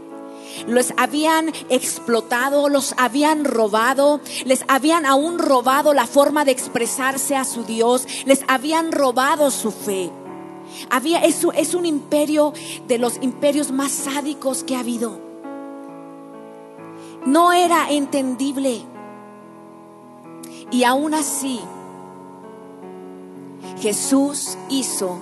Los 0.68 0.94
habían 0.98 1.52
explotado, 1.70 2.70
los 2.70 2.94
habían 2.98 3.46
robado, 3.46 4.22
les 4.46 4.64
habían 4.68 5.06
aún 5.06 5.40
robado 5.40 5.94
la 5.94 6.08
forma 6.08 6.46
de 6.46 6.52
expresarse 6.52 7.36
a 7.36 7.46
su 7.46 7.64
Dios, 7.64 8.08
les 8.26 8.44
habían 8.48 8.92
robado 8.92 9.52
su 9.52 9.72
fe. 9.72 10.12
Había, 10.90 11.24
eso 11.24 11.52
es 11.52 11.74
un 11.74 11.86
imperio 11.86 12.54
de 12.88 12.98
los 12.98 13.18
imperios 13.22 13.72
más 13.72 13.92
sádicos 13.92 14.64
que 14.64 14.76
ha 14.76 14.80
habido. 14.80 15.20
No 17.26 17.54
era 17.54 17.90
entendible. 17.90 18.82
Y 20.72 20.84
aún 20.84 21.14
así, 21.14 21.60
Jesús 23.80 24.58
hizo 24.70 25.20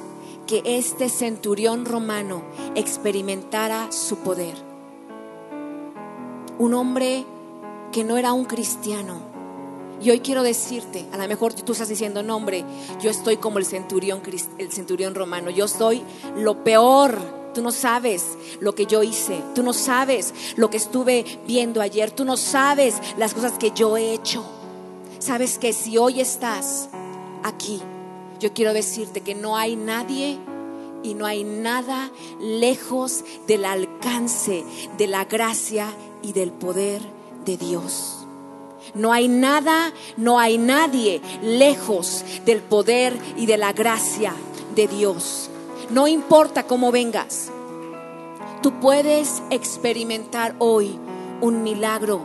que 0.48 0.62
este 0.66 1.10
centurión 1.10 1.86
romano 1.86 2.44
experimentara 2.76 3.92
su 3.92 4.18
poder. 4.18 4.73
Un 6.60 6.74
hombre 6.74 7.26
que 7.92 8.04
no 8.04 8.18
era 8.18 8.34
un 8.34 8.46
cristiano. 8.46 9.22
Y 10.02 10.10
hoy 10.10 10.20
quiero 10.20 10.44
decirte, 10.44 11.06
a 11.14 11.18
lo 11.18 11.28
mejor 11.28 11.54
tú 11.54 11.72
estás 11.72 11.88
diciendo, 11.88 12.24
no 12.24 12.36
hombre, 12.36 12.66
yo 13.02 13.10
estoy 13.10 13.38
como 13.38 13.58
el 13.58 13.66
centurión, 13.66 14.22
el 14.58 14.72
centurión 14.72 15.16
romano, 15.16 15.50
yo 15.50 15.68
soy 15.68 16.04
lo 16.36 16.64
peor. 16.64 17.44
Tú 17.54 17.62
no 17.62 17.72
sabes 17.72 18.26
lo 18.60 18.74
que 18.74 18.88
yo 18.88 19.04
hice, 19.04 19.42
tú 19.54 19.62
no 19.62 19.74
sabes 19.74 20.34
lo 20.56 20.72
que 20.72 20.78
estuve 20.78 21.24
viendo 21.48 21.82
ayer, 21.82 22.10
tú 22.10 22.26
no 22.26 22.36
sabes 22.36 22.96
las 23.18 23.34
cosas 23.34 23.54
que 23.54 23.72
yo 23.72 23.96
he 23.96 24.14
hecho. 24.14 24.44
Sabes 25.20 25.60
que 25.60 25.72
si 25.72 25.98
hoy 25.98 26.20
estás 26.20 26.90
aquí, 27.44 27.80
yo 28.40 28.52
quiero 28.54 28.74
decirte 28.74 29.22
que 29.22 29.36
no 29.36 29.56
hay 29.56 29.76
nadie 29.76 30.40
y 31.04 31.14
no 31.14 31.26
hay 31.26 31.44
nada 31.44 32.10
lejos 32.40 33.24
del 33.48 33.66
alcance 33.66 34.64
de 34.98 35.08
la 35.08 35.26
gracia 35.26 35.94
y 36.22 36.34
del 36.34 36.52
poder 36.52 37.02
de 37.46 37.58
Dios. 37.58 38.26
No 38.94 39.12
hay 39.12 39.28
nada, 39.28 39.94
no 40.18 40.40
hay 40.40 40.58
nadie 40.58 41.22
lejos 41.42 42.24
del 42.46 42.62
poder 42.62 43.18
y 43.38 43.46
de 43.46 43.58
la 43.58 43.74
gracia 43.74 44.34
de 44.76 44.88
Dios. 44.88 45.50
No 45.90 46.08
importa 46.08 46.64
cómo 46.64 46.92
vengas, 46.92 47.50
tú 48.62 48.80
puedes 48.80 49.42
experimentar 49.50 50.56
hoy 50.60 50.98
un 51.42 51.64
milagro 51.64 52.22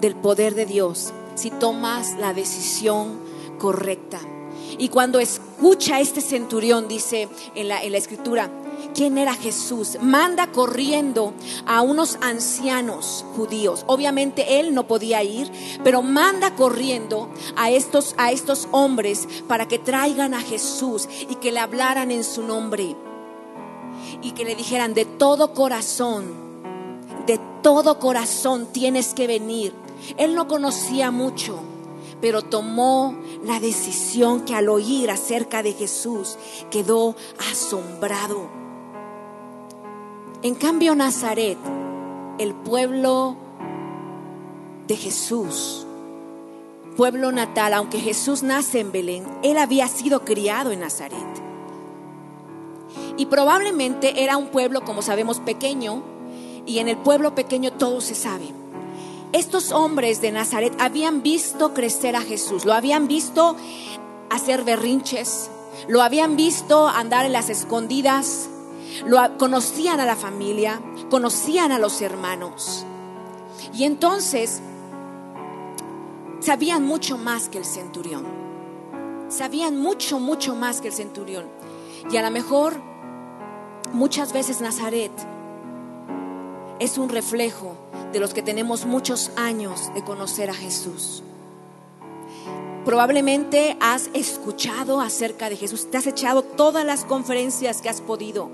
del 0.00 0.14
poder 0.14 0.54
de 0.54 0.66
Dios 0.66 1.12
si 1.34 1.50
tomas 1.50 2.16
la 2.18 2.32
decisión 2.32 3.18
correcta. 3.58 4.20
Y 4.78 4.88
cuando 4.88 5.20
escucha 5.20 6.00
este 6.00 6.20
centurión, 6.20 6.88
dice 6.88 7.28
en 7.54 7.68
la, 7.68 7.82
en 7.82 7.92
la 7.92 7.98
escritura, 7.98 8.50
quién 8.94 9.18
era 9.18 9.34
Jesús, 9.34 9.98
manda 10.00 10.46
corriendo 10.48 11.34
a 11.66 11.82
unos 11.82 12.16
ancianos 12.20 13.24
judíos. 13.36 13.84
Obviamente 13.86 14.60
él 14.60 14.74
no 14.74 14.86
podía 14.86 15.22
ir, 15.22 15.50
pero 15.82 16.02
manda 16.02 16.54
corriendo 16.54 17.28
a 17.56 17.70
estos, 17.70 18.14
a 18.16 18.32
estos 18.32 18.68
hombres 18.70 19.28
para 19.48 19.66
que 19.68 19.78
traigan 19.78 20.34
a 20.34 20.40
Jesús 20.40 21.08
y 21.28 21.34
que 21.36 21.52
le 21.52 21.60
hablaran 21.60 22.10
en 22.10 22.24
su 22.24 22.42
nombre. 22.42 22.96
Y 24.22 24.32
que 24.32 24.44
le 24.44 24.54
dijeran 24.54 24.94
de 24.94 25.04
todo 25.04 25.54
corazón, 25.54 26.34
de 27.26 27.38
todo 27.62 27.98
corazón 27.98 28.66
tienes 28.72 29.14
que 29.14 29.26
venir. 29.26 29.72
Él 30.16 30.34
no 30.34 30.46
conocía 30.46 31.10
mucho 31.10 31.60
pero 32.24 32.40
tomó 32.40 33.14
la 33.44 33.60
decisión 33.60 34.46
que 34.46 34.54
al 34.54 34.70
oír 34.70 35.10
acerca 35.10 35.62
de 35.62 35.74
Jesús 35.74 36.38
quedó 36.70 37.14
asombrado. 37.50 38.48
En 40.42 40.54
cambio, 40.54 40.94
Nazaret, 40.94 41.58
el 42.38 42.54
pueblo 42.54 43.36
de 44.88 44.96
Jesús, 44.96 45.86
pueblo 46.96 47.30
natal, 47.30 47.74
aunque 47.74 48.00
Jesús 48.00 48.42
nace 48.42 48.80
en 48.80 48.90
Belén, 48.90 49.26
él 49.42 49.58
había 49.58 49.86
sido 49.86 50.24
criado 50.24 50.70
en 50.70 50.80
Nazaret. 50.80 51.42
Y 53.18 53.26
probablemente 53.26 54.24
era 54.24 54.38
un 54.38 54.46
pueblo, 54.46 54.82
como 54.86 55.02
sabemos, 55.02 55.40
pequeño, 55.40 56.02
y 56.64 56.78
en 56.78 56.88
el 56.88 56.96
pueblo 56.96 57.34
pequeño 57.34 57.74
todo 57.74 58.00
se 58.00 58.14
sabe 58.14 58.63
estos 59.34 59.72
hombres 59.72 60.20
de 60.20 60.30
Nazaret 60.30 60.72
habían 60.78 61.24
visto 61.24 61.74
crecer 61.74 62.14
a 62.14 62.20
Jesús, 62.20 62.64
lo 62.64 62.72
habían 62.72 63.08
visto 63.08 63.56
hacer 64.30 64.62
berrinches, 64.62 65.50
lo 65.88 66.02
habían 66.02 66.36
visto 66.36 66.86
andar 66.86 67.26
en 67.26 67.32
las 67.32 67.50
escondidas, 67.50 68.48
lo 69.04 69.18
conocían 69.36 69.98
a 69.98 70.06
la 70.06 70.14
familia, 70.14 70.80
conocían 71.10 71.72
a 71.72 71.80
los 71.80 72.00
hermanos. 72.00 72.86
Y 73.72 73.82
entonces 73.82 74.62
sabían 76.38 76.86
mucho 76.86 77.18
más 77.18 77.48
que 77.48 77.58
el 77.58 77.64
centurión. 77.64 78.24
Sabían 79.28 79.76
mucho, 79.76 80.20
mucho 80.20 80.54
más 80.54 80.80
que 80.80 80.88
el 80.88 80.94
centurión. 80.94 81.46
Y 82.08 82.18
a 82.18 82.22
lo 82.22 82.30
mejor 82.30 82.80
muchas 83.92 84.32
veces 84.32 84.60
Nazaret 84.60 85.10
es 86.84 86.98
un 86.98 87.08
reflejo 87.08 87.74
de 88.12 88.20
los 88.20 88.34
que 88.34 88.42
tenemos 88.42 88.84
muchos 88.84 89.30
años 89.36 89.90
de 89.94 90.04
conocer 90.04 90.50
a 90.50 90.54
Jesús. 90.54 91.22
Probablemente 92.84 93.78
has 93.80 94.10
escuchado 94.12 95.00
acerca 95.00 95.48
de 95.48 95.56
Jesús, 95.56 95.90
te 95.90 95.96
has 95.96 96.06
echado 96.06 96.42
todas 96.42 96.84
las 96.84 97.06
conferencias 97.06 97.80
que 97.80 97.88
has 97.88 98.02
podido. 98.02 98.50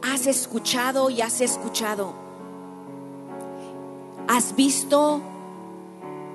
Has 0.00 0.28
escuchado 0.28 1.10
y 1.10 1.22
has 1.22 1.40
escuchado. 1.40 2.14
Has 4.28 4.54
visto 4.54 5.20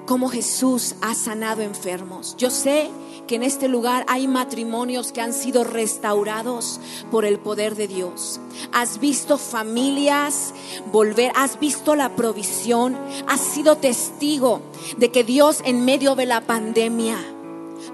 cómo 0.05 0.29
Jesús 0.29 0.95
ha 1.01 1.15
sanado 1.15 1.61
enfermos. 1.61 2.35
Yo 2.37 2.49
sé 2.49 2.89
que 3.27 3.35
en 3.35 3.43
este 3.43 3.67
lugar 3.67 4.05
hay 4.07 4.27
matrimonios 4.27 5.11
que 5.11 5.21
han 5.21 5.33
sido 5.33 5.63
restaurados 5.63 6.79
por 7.11 7.25
el 7.25 7.39
poder 7.39 7.75
de 7.75 7.87
Dios. 7.87 8.39
Has 8.71 8.99
visto 8.99 9.37
familias 9.37 10.53
volver, 10.91 11.31
has 11.35 11.59
visto 11.59 11.95
la 11.95 12.15
provisión, 12.15 12.97
has 13.27 13.39
sido 13.39 13.77
testigo 13.77 14.61
de 14.97 15.11
que 15.11 15.23
Dios 15.23 15.61
en 15.65 15.85
medio 15.85 16.15
de 16.15 16.25
la 16.25 16.41
pandemia, 16.41 17.17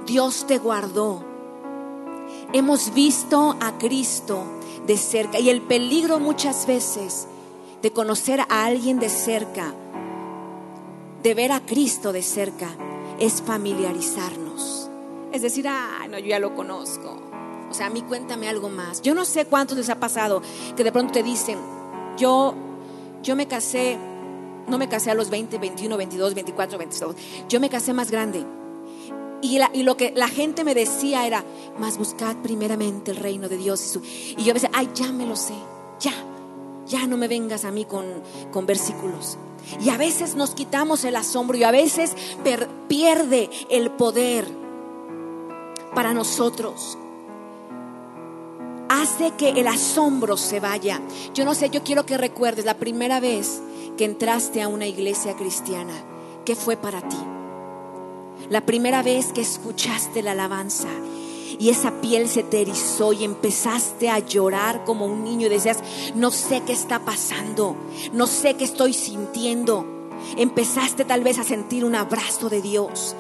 Dios 0.06 0.46
te 0.48 0.58
guardó. 0.58 1.24
Hemos 2.54 2.93
visto 2.93 3.58
a 3.60 3.78
Cristo 3.78 4.43
de 4.88 4.98
cerca 4.98 5.39
y 5.39 5.50
el 5.50 5.62
peligro 5.62 6.20
muchas 6.20 6.65
veces 6.65 7.28
de 7.82 7.91
conocer 7.91 8.41
a 8.41 8.65
alguien 8.65 9.00
de 9.00 9.10
cerca, 9.10 9.74
de 11.28 11.34
ver 11.34 11.52
a 11.52 11.66
Cristo 11.66 12.13
de 12.13 12.22
cerca, 12.22 12.70
es 13.20 13.42
familiarizarnos 13.42 14.48
es 15.32 15.42
decir, 15.42 15.68
ah, 15.68 16.08
no, 16.10 16.18
yo 16.18 16.28
ya 16.28 16.40
lo 16.40 16.56
conozco. 16.56 17.16
O 17.70 17.74
sea, 17.74 17.88
a 17.88 17.90
mí 17.90 18.02
cuéntame 18.02 18.48
algo 18.48 18.70
más. 18.70 19.02
Yo 19.02 19.13
no 19.13 19.26
sé 19.26 19.46
cuántos 19.46 19.78
les 19.78 19.90
ha 19.90 20.00
pasado 20.00 20.42
que 20.76 20.84
de 20.84 20.92
pronto 20.92 21.13
te 21.13 21.24
dicen, 21.24 21.60
yo, 22.18 22.56
yo 23.22 23.36
me 23.36 23.48
casé, 23.48 23.98
no 24.68 24.78
me 24.78 24.88
casé 24.88 25.12
a 25.12 25.13
los 25.13 25.30
20, 25.30 25.58
21, 25.58 25.98
22, 25.98 26.34
24, 26.34 26.78
22. 26.78 27.16
Yo 27.50 27.60
me 27.60 27.70
casé 27.70 27.94
más 27.94 28.10
grande. 28.10 28.44
Y, 29.42 29.60
y, 29.74 29.84
lo 29.84 29.96
que 29.96 30.12
la 30.16 30.28
gente 30.28 30.63
me 30.63 30.74
decía 30.74 31.28
era, 31.28 31.44
más 31.78 32.00
buscad 32.00 32.38
primeramente 32.38 33.12
el 33.12 33.18
reino 33.18 33.48
de 33.48 33.58
Dios. 33.58 33.86
Y, 33.86 33.90
su, 33.90 34.02
y 34.42 34.44
yo 34.44 34.54
decía, 34.54 34.72
ay, 34.74 34.90
ya 34.96 35.12
me 35.12 35.28
lo 35.28 35.36
sé, 35.36 35.54
ya, 36.00 36.13
ya 36.88 37.06
no 37.06 37.18
me 37.18 37.28
vengas 37.28 37.63
a 37.63 37.70
mí 37.70 37.86
con, 37.86 38.06
con 38.52 38.66
versículos. 38.66 39.38
Y 39.84 39.89
a 39.89 39.97
veces 39.97 40.36
nos 40.36 40.51
quitamos 40.51 41.03
el 41.03 41.15
asombro 41.15 41.58
y 41.58 41.63
a 41.63 41.71
veces 41.71 42.15
pierde 42.88 43.49
el 43.69 43.91
poder 43.91 44.47
para 45.93 46.13
nosotros. 46.13 46.97
Hace 48.89 49.32
que 49.32 49.49
el 49.49 49.67
asombro 49.67 50.38
se 50.38 50.60
vaya. 50.60 51.01
Yo 51.34 51.43
no 51.43 51.53
sé, 51.53 51.69
yo 51.69 51.84
quiero 51.84 52.06
que 52.06 52.17
recuerdes 52.17 52.65
la 52.65 52.75
primera 52.75 53.19
vez 53.19 53.62
que 53.97 54.06
entraste 54.06 54.62
a 54.62 54.67
una 54.67 54.88
iglesia 54.88 55.36
cristiana. 55.36 55.93
¿Qué 56.45 56.56
fue 56.56 56.77
para 56.77 57.01
ti? 57.01 57.17
La 58.49 58.62
primera 58.62 59.03
vez 59.03 59.34
que 59.34 59.41
escuchaste 59.41 60.23
la 60.23 60.32
alabanza 60.32 60.88
y 61.60 61.70
esa 61.70 62.02
piel 62.02 62.28
se 62.30 62.43
te 62.43 62.65
y 63.13 63.24
empezaste 63.24 64.10
a 64.10 64.20
llorar 64.20 64.84
como 64.84 65.06
un 65.06 65.24
niño 65.24 65.48
y 65.48 65.50
decías, 65.50 65.80
no 66.15 66.32
sé 66.32 66.62
qué 66.65 66.74
está 66.74 67.06
pasando, 67.06 67.76
no 68.13 68.28
sé 68.28 68.56
qué 68.56 68.63
estoy 68.63 68.93
sintiendo. 68.93 69.86
Empezaste 70.36 71.06
tal 71.06 71.24
vez 71.24 71.38
a 71.39 71.43
sentir 71.43 71.86
un 71.86 71.96
abrazo 71.96 72.50
de 72.50 72.62
Dios 72.62 73.15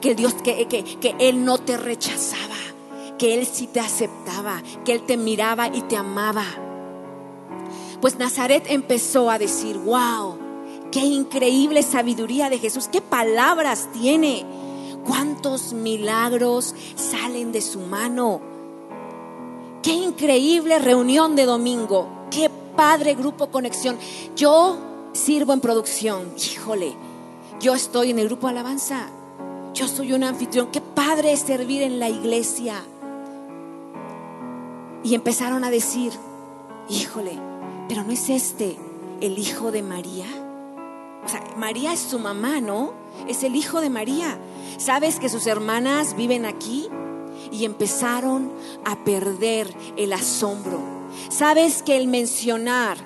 que 0.00 0.14
Dios, 0.14 0.34
que, 0.34 0.66
que, 0.66 0.84
que 0.84 1.14
Él 1.18 1.44
no 1.44 1.58
te 1.58 1.76
rechazaba, 1.76 2.56
que 3.18 3.34
Él 3.34 3.46
sí 3.46 3.66
te 3.66 3.80
aceptaba, 3.80 4.62
que 4.84 4.92
Él 4.92 5.02
te 5.02 5.16
miraba 5.16 5.68
y 5.68 5.82
te 5.82 5.96
amaba. 5.96 6.44
Pues 8.00 8.18
Nazaret 8.18 8.64
empezó 8.68 9.30
a 9.30 9.38
decir, 9.38 9.78
wow, 9.78 10.36
qué 10.90 11.00
increíble 11.00 11.82
sabiduría 11.82 12.50
de 12.50 12.58
Jesús, 12.58 12.88
qué 12.90 13.00
palabras 13.00 13.88
tiene, 13.92 14.44
cuántos 15.06 15.72
milagros 15.72 16.74
salen 16.94 17.52
de 17.52 17.60
su 17.60 17.80
mano, 17.80 18.40
qué 19.82 19.92
increíble 19.92 20.78
reunión 20.78 21.36
de 21.36 21.44
domingo, 21.44 22.08
qué 22.30 22.50
padre 22.76 23.14
grupo 23.14 23.48
conexión. 23.48 23.96
Yo 24.36 24.76
sirvo 25.12 25.52
en 25.52 25.60
producción, 25.60 26.32
híjole, 26.36 26.94
yo 27.60 27.74
estoy 27.74 28.10
en 28.10 28.18
el 28.18 28.26
grupo 28.26 28.48
alabanza 28.48 29.10
yo 29.76 29.86
soy 29.86 30.14
un 30.14 30.24
anfitrión, 30.24 30.68
qué 30.72 30.80
padre 30.80 31.32
es 31.32 31.40
servir 31.40 31.82
en 31.82 31.98
la 31.98 32.08
iglesia. 32.08 32.82
Y 35.04 35.14
empezaron 35.14 35.64
a 35.64 35.70
decir, 35.70 36.12
híjole, 36.88 37.38
pero 37.86 38.02
no 38.02 38.10
es 38.10 38.30
este 38.30 38.78
el 39.20 39.38
hijo 39.38 39.70
de 39.72 39.82
María. 39.82 40.24
María 41.56 41.92
es 41.92 42.00
su 42.00 42.18
mamá, 42.18 42.60
¿no? 42.60 42.92
Es 43.28 43.42
el 43.42 43.56
hijo 43.56 43.80
de 43.80 43.90
María. 43.90 44.38
¿Sabes 44.78 45.18
que 45.18 45.28
sus 45.28 45.46
hermanas 45.46 46.16
viven 46.16 46.44
aquí? 46.44 46.88
y 47.50 47.64
empezaron 47.64 48.52
a 48.84 49.04
perder 49.04 49.72
el 49.96 50.12
asombro. 50.12 50.80
¿Sabes 51.28 51.82
que 51.82 51.96
el 51.96 52.08
mencionar 52.08 52.98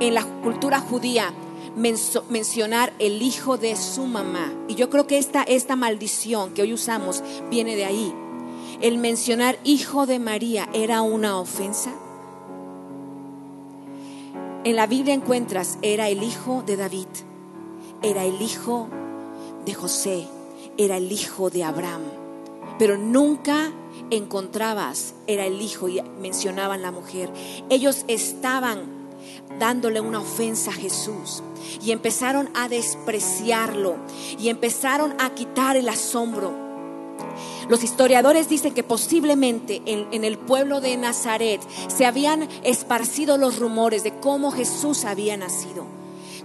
en 0.00 0.14
la 0.14 0.24
cultura 0.42 0.80
judía, 0.80 1.32
mencionar 1.76 2.92
el 2.98 3.22
hijo 3.22 3.56
de 3.56 3.76
su 3.76 4.06
mamá, 4.06 4.52
y 4.68 4.74
yo 4.74 4.90
creo 4.90 5.06
que 5.06 5.18
esta, 5.18 5.42
esta 5.42 5.76
maldición 5.76 6.54
que 6.54 6.62
hoy 6.62 6.72
usamos 6.72 7.22
viene 7.50 7.76
de 7.76 7.84
ahí, 7.84 8.14
el 8.80 8.98
mencionar 8.98 9.58
hijo 9.64 10.06
de 10.06 10.18
María 10.18 10.68
era 10.72 11.02
una 11.02 11.38
ofensa? 11.38 11.92
En 14.64 14.76
la 14.76 14.86
Biblia 14.86 15.14
encuentras, 15.14 15.78
era 15.82 16.08
el 16.08 16.22
hijo 16.22 16.62
de 16.66 16.76
David, 16.76 17.06
era 18.02 18.24
el 18.24 18.40
hijo 18.40 18.88
de 19.64 19.74
José, 19.74 20.26
era 20.76 20.96
el 20.96 21.10
hijo 21.12 21.50
de 21.50 21.64
Abraham, 21.64 22.02
pero 22.78 22.96
nunca 22.96 23.72
encontrabas, 24.10 25.14
era 25.26 25.46
el 25.46 25.60
hijo 25.60 25.88
y 25.88 26.00
mencionaban 26.20 26.82
la 26.82 26.92
mujer. 26.92 27.30
Ellos 27.68 28.04
estaban 28.08 29.08
dándole 29.58 30.00
una 30.00 30.20
ofensa 30.20 30.70
a 30.70 30.74
Jesús 30.74 31.42
y 31.82 31.90
empezaron 31.90 32.50
a 32.54 32.68
despreciarlo 32.68 33.96
y 34.38 34.48
empezaron 34.48 35.14
a 35.18 35.34
quitar 35.34 35.76
el 35.76 35.88
asombro 35.88 36.68
los 37.68 37.84
historiadores 37.84 38.48
dicen 38.48 38.72
que 38.72 38.82
posiblemente 38.82 39.82
en, 39.84 40.24
el 40.24 40.38
pueblo 40.38 40.80
de 40.80 40.96
Nazaret 40.96 41.60
se 41.88 42.06
habían 42.06 42.48
esparcido 42.62 43.36
los 43.36 43.58
rumores 43.58 44.02
de 44.02 44.18
cómo 44.20 44.50
Jesús 44.50 45.04
había 45.04 45.36
nacido. 45.36 45.97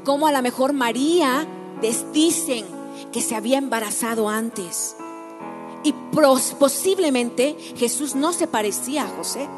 Cómo 0.03 0.27
a 0.27 0.31
lo 0.31 0.41
mejor 0.41 0.73
María 0.73 1.47
les 1.81 2.11
dicen 2.11 2.65
que 3.11 3.21
se 3.21 3.35
había 3.35 3.57
embarazado 3.57 4.29
antes. 4.29 4.95
Y 5.83 5.93
posiblemente 6.59 7.55
Jesús 7.75 8.15
no 8.15 8.33
se 8.33 8.47
parecía 8.47 9.03
a 9.03 9.07
José. 9.09 9.49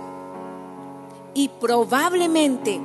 Y 1.34 1.50
probablemente 1.50 2.80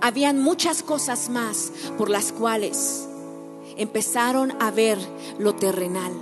habían 0.00 0.42
muchas 0.42 0.82
cosas 0.82 1.28
más 1.28 1.72
por 1.96 2.10
las 2.10 2.32
cuales 2.32 3.08
empezaron 3.76 4.60
a 4.60 4.70
ver 4.70 4.98
lo 5.38 5.54
terrenal 5.54 6.12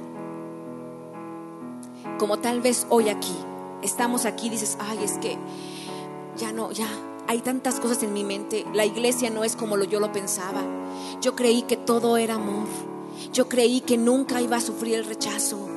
como 2.18 2.38
tal 2.38 2.60
vez 2.60 2.86
hoy 2.90 3.08
aquí, 3.08 3.34
estamos 3.82 4.26
aquí, 4.26 4.50
dices, 4.50 4.76
ay, 4.80 4.98
es 5.02 5.12
que 5.18 5.38
ya 6.36 6.52
no, 6.52 6.72
ya, 6.72 6.88
hay 7.28 7.40
tantas 7.40 7.78
cosas 7.78 8.02
en 8.02 8.14
mi 8.14 8.24
mente, 8.24 8.64
la 8.72 8.86
iglesia 8.86 9.28
no 9.28 9.44
es 9.44 9.54
como 9.54 9.76
yo 9.84 10.00
lo 10.00 10.10
pensaba, 10.12 10.62
yo 11.20 11.36
creí 11.36 11.62
que 11.62 11.76
todo 11.76 12.16
era 12.16 12.36
amor, 12.36 12.66
yo 13.34 13.48
creí 13.50 13.82
que 13.82 13.98
nunca 13.98 14.40
iba 14.40 14.56
a 14.56 14.62
sufrir 14.62 14.94
el 14.94 15.04
rechazo, 15.04 15.68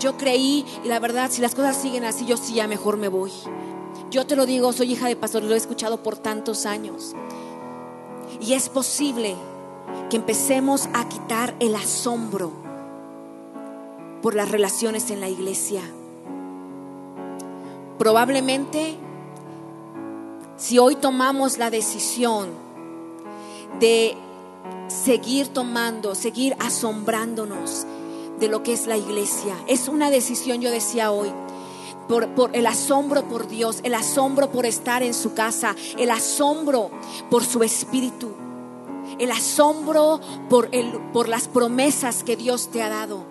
yo 0.00 0.16
creí, 0.16 0.66
y 0.84 0.88
la 0.88 0.98
verdad, 0.98 1.30
si 1.30 1.40
las 1.40 1.54
cosas 1.54 1.76
siguen 1.76 2.04
así, 2.04 2.26
yo 2.26 2.36
sí 2.36 2.54
ya 2.54 2.66
mejor 2.66 2.96
me 2.96 3.06
voy. 3.06 3.30
Yo 4.10 4.26
te 4.26 4.36
lo 4.36 4.44
digo, 4.44 4.72
soy 4.72 4.92
hija 4.92 5.06
de 5.06 5.14
pastor, 5.14 5.44
lo 5.44 5.54
he 5.54 5.56
escuchado 5.56 6.02
por 6.02 6.16
tantos 6.16 6.66
años. 6.66 7.14
Y 8.40 8.54
es 8.54 8.68
posible 8.68 9.36
que 10.10 10.16
empecemos 10.16 10.88
a 10.94 11.08
quitar 11.08 11.54
el 11.60 11.76
asombro 11.76 12.50
por 14.22 14.34
las 14.34 14.50
relaciones 14.50 15.10
en 15.10 15.20
la 15.20 15.28
iglesia. 15.28 15.82
Probablemente, 17.98 18.96
si 20.58 20.78
hoy 20.78 20.96
tomamos 20.96 21.56
la 21.56 21.70
decisión 21.70 22.50
de 23.78 24.16
seguir 24.88 25.48
tomando, 25.48 26.14
seguir 26.14 26.56
asombrándonos 26.58 27.86
de 28.40 28.48
lo 28.48 28.62
que 28.62 28.72
es 28.72 28.86
la 28.86 28.96
iglesia, 28.96 29.54
es 29.68 29.88
una 29.88 30.10
decisión, 30.10 30.60
yo 30.60 30.70
decía 30.70 31.12
hoy, 31.12 31.32
por, 32.08 32.50
el 32.54 32.66
asombro 32.66 33.28
por 33.28 33.48
Dios, 33.48 33.80
el 33.84 33.94
asombro 33.94 34.50
por 34.50 34.66
estar 34.66 35.02
en 35.02 35.14
su 35.14 35.32
casa, 35.32 35.76
el 35.96 36.10
asombro 36.10 36.90
por 37.30 37.44
su 37.44 37.62
espíritu, 37.62 38.30
el 39.18 39.30
asombro 39.30 40.20
por, 40.48 40.68
el, 40.72 40.90
por 41.12 41.28
las 41.28 41.46
promesas 41.46 42.24
que 42.24 42.36
Dios 42.36 42.68
te 42.70 42.82
ha 42.82 42.88
dado. 42.88 43.24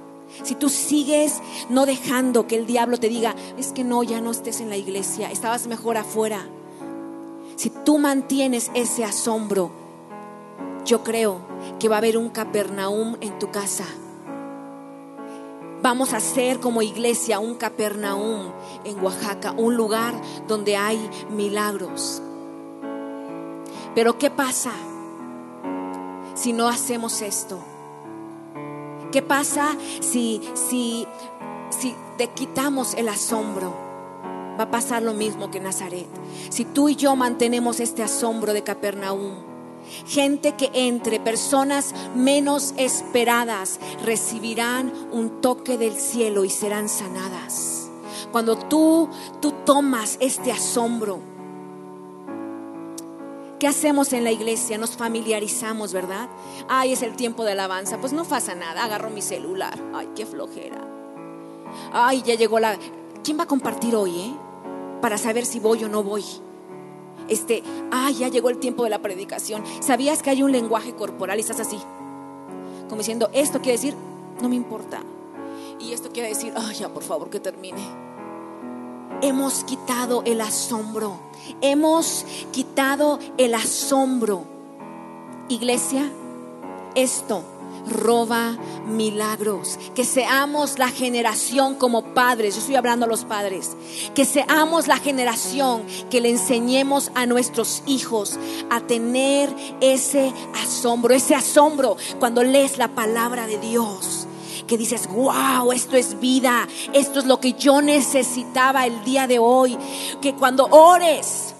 Si 0.43 0.55
tú 0.55 0.69
sigues 0.69 1.41
no 1.69 1.85
dejando 1.85 2.47
que 2.47 2.55
el 2.55 2.67
diablo 2.67 2.97
te 2.97 3.09
diga, 3.09 3.35
es 3.57 3.71
que 3.73 3.83
no, 3.83 4.03
ya 4.03 4.21
no 4.21 4.31
estés 4.31 4.61
en 4.61 4.69
la 4.69 4.77
iglesia, 4.77 5.31
estabas 5.31 5.67
mejor 5.67 5.97
afuera. 5.97 6.47
Si 7.57 7.71
tú 7.71 7.97
mantienes 7.97 8.69
ese 8.75 9.03
asombro, 9.03 9.71
yo 10.85 11.03
creo 11.03 11.39
que 11.79 11.89
va 11.89 11.95
a 11.95 11.97
haber 11.97 12.15
un 12.15 12.29
Capernaum 12.29 13.17
en 13.19 13.39
tu 13.39 13.49
casa. 13.49 13.83
Vamos 15.81 16.13
a 16.13 16.19
ser 16.19 16.59
como 16.59 16.83
iglesia 16.83 17.39
un 17.39 17.55
Capernaum 17.55 18.51
en 18.83 19.03
Oaxaca, 19.03 19.55
un 19.57 19.75
lugar 19.75 20.13
donde 20.47 20.77
hay 20.77 21.09
milagros. 21.31 22.21
Pero 23.95 24.19
¿qué 24.19 24.29
pasa 24.29 24.71
si 26.35 26.53
no 26.53 26.67
hacemos 26.67 27.23
esto? 27.23 27.57
¿Qué 29.11 29.23
pasa 29.23 29.75
si, 29.99 30.47
si, 30.53 31.07
si 31.71 31.95
te 32.19 32.27
quitamos 32.27 32.93
el 32.93 33.09
asombro? 33.09 33.86
Va 34.57 34.63
a 34.63 34.71
pasar 34.71 35.03
lo 35.03 35.13
mismo 35.13 35.51
que 35.51 35.59
Nazaret. 35.59 36.07
Si 36.49 36.65
tú 36.65 36.89
y 36.89 36.95
yo 36.95 37.15
mantenemos 37.15 37.79
este 37.79 38.03
asombro 38.03 38.53
de 38.53 38.63
Capernaum, 38.63 39.35
gente 40.05 40.53
que 40.53 40.71
entre 40.73 41.19
personas 41.19 41.93
menos 42.15 42.73
esperadas 42.77 43.79
recibirán 44.03 44.91
un 45.11 45.41
toque 45.41 45.77
del 45.77 45.93
cielo 45.93 46.43
y 46.43 46.49
serán 46.49 46.89
sanadas. 46.89 47.89
Cuando 48.31 48.57
tú, 48.57 49.09
tú 49.41 49.53
tomas 49.65 50.17
este 50.19 50.51
asombro, 50.51 51.21
¿Qué 53.59 53.67
hacemos 53.67 54.13
en 54.13 54.23
la 54.23 54.31
iglesia? 54.31 54.77
Nos 54.77 54.91
familiarizamos, 54.91 55.91
¿verdad? 55.91 56.29
Ay, 56.69 56.93
es 56.93 57.01
el 57.01 57.15
tiempo 57.15 57.43
de 57.43 57.53
alabanza. 57.53 57.97
Pues 57.99 58.13
no 58.13 58.23
pasa 58.23 58.53
nada, 58.53 58.83
agarro 58.83 59.09
mi 59.09 59.23
celular. 59.23 59.73
Ay, 59.95 60.09
qué 60.15 60.27
flojera. 60.27 60.87
Ay, 61.91 62.21
ya 62.21 62.35
llegó 62.35 62.59
la... 62.59 62.77
¿Quién 63.23 63.39
va 63.39 63.45
a 63.45 63.47
compartir 63.47 63.95
hoy, 63.95 64.19
eh? 64.19 64.35
Para 65.01 65.17
saber 65.17 65.45
si 65.45 65.59
voy 65.59 65.83
o 65.83 65.89
no 65.89 66.03
voy. 66.03 66.23
Este, 67.27 67.63
ay, 67.91 68.15
ya 68.15 68.27
llegó 68.29 68.49
el 68.49 68.57
tiempo 68.57 68.83
de 68.83 68.89
la 68.89 69.01
predicación. 69.01 69.63
¿Sabías 69.81 70.23
que 70.23 70.29
hay 70.29 70.43
un 70.43 70.51
lenguaje 70.51 70.93
corporal 70.93 71.37
y 71.37 71.41
estás 71.41 71.59
así? 71.59 71.77
Como 72.87 72.99
diciendo, 72.99 73.29
esto 73.33 73.59
quiere 73.59 73.73
decir, 73.73 73.95
no 74.41 74.49
me 74.49 74.55
importa. 74.55 75.01
Y 75.79 75.93
esto 75.93 76.09
quiere 76.11 76.29
decir, 76.29 76.53
ay, 76.55 76.75
ya 76.75 76.89
por 76.89 77.03
favor 77.03 77.29
que 77.29 77.39
termine. 77.39 77.81
Hemos 79.21 79.63
quitado 79.63 80.21
el 80.25 80.41
asombro 80.41 81.27
Hemos 81.61 82.25
quitado 82.51 83.19
el 83.37 83.53
asombro. 83.53 84.43
Iglesia, 85.49 86.11
esto 86.95 87.43
roba 87.89 88.57
milagros. 88.85 89.79
Que 89.95 90.05
seamos 90.05 90.79
la 90.79 90.89
generación 90.89 91.75
como 91.75 92.13
padres, 92.13 92.55
yo 92.55 92.61
estoy 92.61 92.75
hablando 92.75 93.05
a 93.05 93.09
los 93.09 93.25
padres, 93.25 93.75
que 94.13 94.25
seamos 94.25 94.87
la 94.87 94.97
generación 94.97 95.83
que 96.09 96.21
le 96.21 96.29
enseñemos 96.29 97.11
a 97.15 97.25
nuestros 97.25 97.83
hijos 97.85 98.37
a 98.69 98.81
tener 98.81 99.53
ese 99.81 100.33
asombro, 100.63 101.13
ese 101.13 101.35
asombro 101.35 101.97
cuando 102.19 102.43
lees 102.43 102.77
la 102.77 102.89
palabra 102.89 103.47
de 103.47 103.57
Dios 103.57 104.27
que 104.67 104.77
dices, 104.77 105.07
wow, 105.07 105.71
esto 105.71 105.95
es 105.95 106.19
vida, 106.19 106.67
esto 106.93 107.19
es 107.19 107.25
lo 107.25 107.39
que 107.39 107.53
yo 107.53 107.81
necesitaba 107.81 108.85
el 108.85 109.03
día 109.05 109.25
de 109.25 109.39
hoy. 109.39 109.77
Que 110.21 110.35
cuando 110.35 110.65
ores 110.65 111.55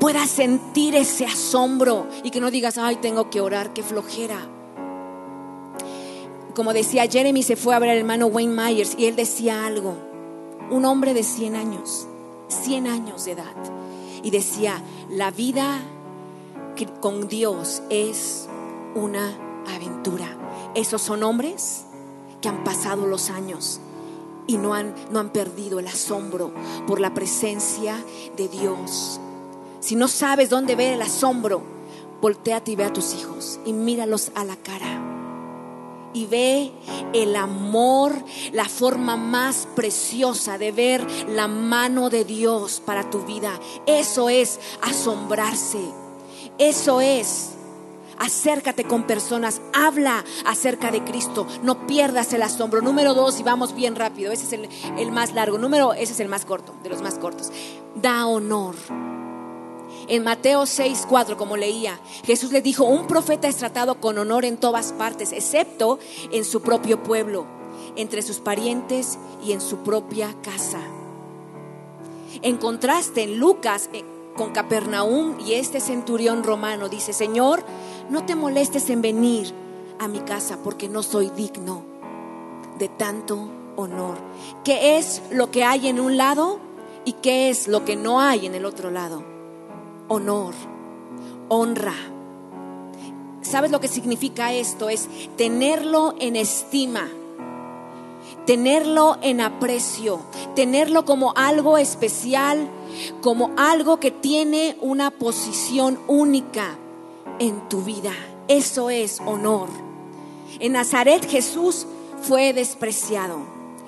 puedas 0.00 0.28
sentir 0.28 0.96
ese 0.96 1.24
asombro 1.24 2.08
y 2.24 2.30
que 2.30 2.40
no 2.40 2.50
digas, 2.50 2.76
ay, 2.76 2.96
tengo 2.96 3.30
que 3.30 3.40
orar, 3.40 3.72
qué 3.72 3.84
flojera. 3.84 4.51
Como 6.54 6.74
decía 6.74 7.06
Jeremy, 7.06 7.42
se 7.42 7.56
fue 7.56 7.74
a 7.74 7.78
ver 7.78 7.90
al 7.90 7.98
hermano 7.98 8.26
Wayne 8.26 8.54
Myers 8.54 8.94
y 8.98 9.06
él 9.06 9.16
decía 9.16 9.64
algo, 9.64 9.96
un 10.70 10.84
hombre 10.84 11.14
de 11.14 11.22
100 11.22 11.56
años, 11.56 12.06
100 12.48 12.86
años 12.86 13.24
de 13.24 13.32
edad, 13.32 13.54
y 14.22 14.30
decía, 14.30 14.82
la 15.08 15.30
vida 15.30 15.80
con 17.00 17.28
Dios 17.28 17.82
es 17.88 18.48
una 18.94 19.34
aventura. 19.74 20.36
Esos 20.74 21.00
son 21.00 21.22
hombres 21.22 21.84
que 22.42 22.48
han 22.48 22.64
pasado 22.64 23.06
los 23.06 23.30
años 23.30 23.80
y 24.46 24.58
no 24.58 24.74
han, 24.74 24.94
no 25.10 25.20
han 25.20 25.30
perdido 25.30 25.78
el 25.78 25.86
asombro 25.86 26.52
por 26.86 27.00
la 27.00 27.14
presencia 27.14 27.96
de 28.36 28.48
Dios. 28.48 29.20
Si 29.80 29.96
no 29.96 30.06
sabes 30.06 30.50
dónde 30.50 30.76
ver 30.76 30.94
el 30.94 31.02
asombro, 31.02 31.62
volteate 32.20 32.72
y 32.72 32.76
ve 32.76 32.84
a 32.84 32.92
tus 32.92 33.14
hijos 33.14 33.58
y 33.64 33.72
míralos 33.72 34.32
a 34.34 34.44
la 34.44 34.56
cara. 34.56 35.21
Y 36.14 36.26
ve 36.26 36.72
el 37.12 37.36
amor, 37.36 38.12
la 38.52 38.66
forma 38.66 39.16
más 39.16 39.66
preciosa 39.74 40.58
de 40.58 40.72
ver 40.72 41.06
la 41.28 41.48
mano 41.48 42.10
de 42.10 42.24
Dios 42.24 42.82
para 42.84 43.08
tu 43.10 43.24
vida. 43.24 43.58
Eso 43.86 44.28
es 44.28 44.60
asombrarse. 44.82 45.80
Eso 46.58 47.00
es 47.00 47.52
acércate 48.22 48.84
con 48.84 49.04
personas, 49.04 49.60
habla 49.72 50.24
acerca 50.46 50.92
de 50.92 51.02
Cristo, 51.02 51.46
no 51.62 51.86
pierdas 51.86 52.32
el 52.32 52.42
asombro. 52.42 52.80
Número 52.80 53.14
dos, 53.14 53.40
y 53.40 53.42
vamos 53.42 53.74
bien 53.74 53.96
rápido, 53.96 54.32
ese 54.32 54.44
es 54.44 54.70
el, 54.98 55.12
más 55.12 55.34
largo. 55.34 55.58
Número, 55.58 55.92
ese 55.92 56.12
es 56.12 56.20
el 56.20 56.28
más 56.28 56.44
corto, 56.44 56.74
de 56.82 56.90
los 56.90 57.02
más 57.02 57.18
cortos. 57.18 57.50
Da 57.96 58.26
honor. 58.26 58.76
En 60.08 60.24
Mateo 60.24 60.66
6, 60.66 61.06
4, 61.08 61.36
como 61.36 61.56
leía, 61.56 61.98
Jesús 62.24 62.52
le 62.52 62.60
dijo, 62.60 62.84
un 62.84 63.06
profeta 63.06 63.48
es 63.48 63.56
tratado 63.56 64.00
con 64.00 64.18
honor 64.18 64.44
en 64.44 64.56
todas 64.56 64.92
partes, 64.92 65.32
excepto 65.32 65.98
en 66.32 66.44
su 66.44 66.60
propio 66.60 67.02
pueblo, 67.02 67.46
entre 67.96 68.22
sus 68.22 68.38
parientes 68.38 69.18
y 69.44 69.52
en 69.52 69.60
su 69.60 69.78
propia 69.78 70.34
casa. 70.42 70.80
En 72.42 72.56
contraste, 72.56 73.22
en 73.22 73.38
Lucas, 73.38 73.90
eh, 73.92 74.04
con 74.36 74.52
Capernaum 74.52 75.38
y 75.46 75.54
este 75.54 75.80
centurión 75.80 76.42
romano, 76.42 76.88
dice, 76.88 77.12
Señor, 77.12 77.62
no 78.10 78.24
te 78.24 78.34
molestes 78.34 78.90
en 78.90 79.02
venir 79.02 79.52
a 79.98 80.08
mi 80.08 80.20
casa 80.20 80.58
porque 80.64 80.88
no 80.88 81.02
soy 81.02 81.30
digno 81.30 81.84
de 82.78 82.88
tanto 82.88 83.48
honor. 83.76 84.16
¿Qué 84.64 84.98
es 84.98 85.22
lo 85.30 85.50
que 85.50 85.64
hay 85.64 85.88
en 85.88 86.00
un 86.00 86.16
lado 86.16 86.58
y 87.04 87.12
qué 87.14 87.50
es 87.50 87.68
lo 87.68 87.84
que 87.84 87.96
no 87.96 88.20
hay 88.20 88.46
en 88.46 88.54
el 88.54 88.64
otro 88.64 88.90
lado? 88.90 89.31
Honor, 90.14 90.52
honra. 91.48 91.94
¿Sabes 93.40 93.70
lo 93.70 93.80
que 93.80 93.88
significa 93.88 94.52
esto? 94.52 94.90
Es 94.90 95.08
tenerlo 95.38 96.14
en 96.20 96.36
estima 96.36 97.08
tenerlo 98.46 99.18
en 99.22 99.40
aprecio, 99.40 100.20
tenerlo 100.54 101.04
como 101.04 101.32
algo 101.36 101.78
especial, 101.78 102.68
como 103.20 103.52
algo 103.56 104.00
que 104.00 104.10
tiene 104.10 104.76
una 104.80 105.10
posición 105.10 105.98
única 106.08 106.76
en 107.38 107.68
tu 107.68 107.82
vida. 107.82 108.12
Eso 108.48 108.90
es 108.90 109.20
honor. 109.20 109.68
En 110.58 110.72
Nazaret 110.72 111.24
Jesús 111.28 111.86
fue 112.22 112.52
despreciado. 112.52 113.38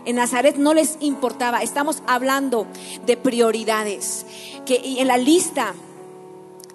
En 0.04 0.16
Nazaret 0.16 0.56
no 0.56 0.74
les 0.74 0.98
importaba. 1.00 1.62
Estamos 1.62 2.02
hablando 2.06 2.66
de 3.06 3.16
prioridades. 3.16 4.26
Que 4.66 5.00
en 5.00 5.08
la 5.08 5.16
lista 5.16 5.74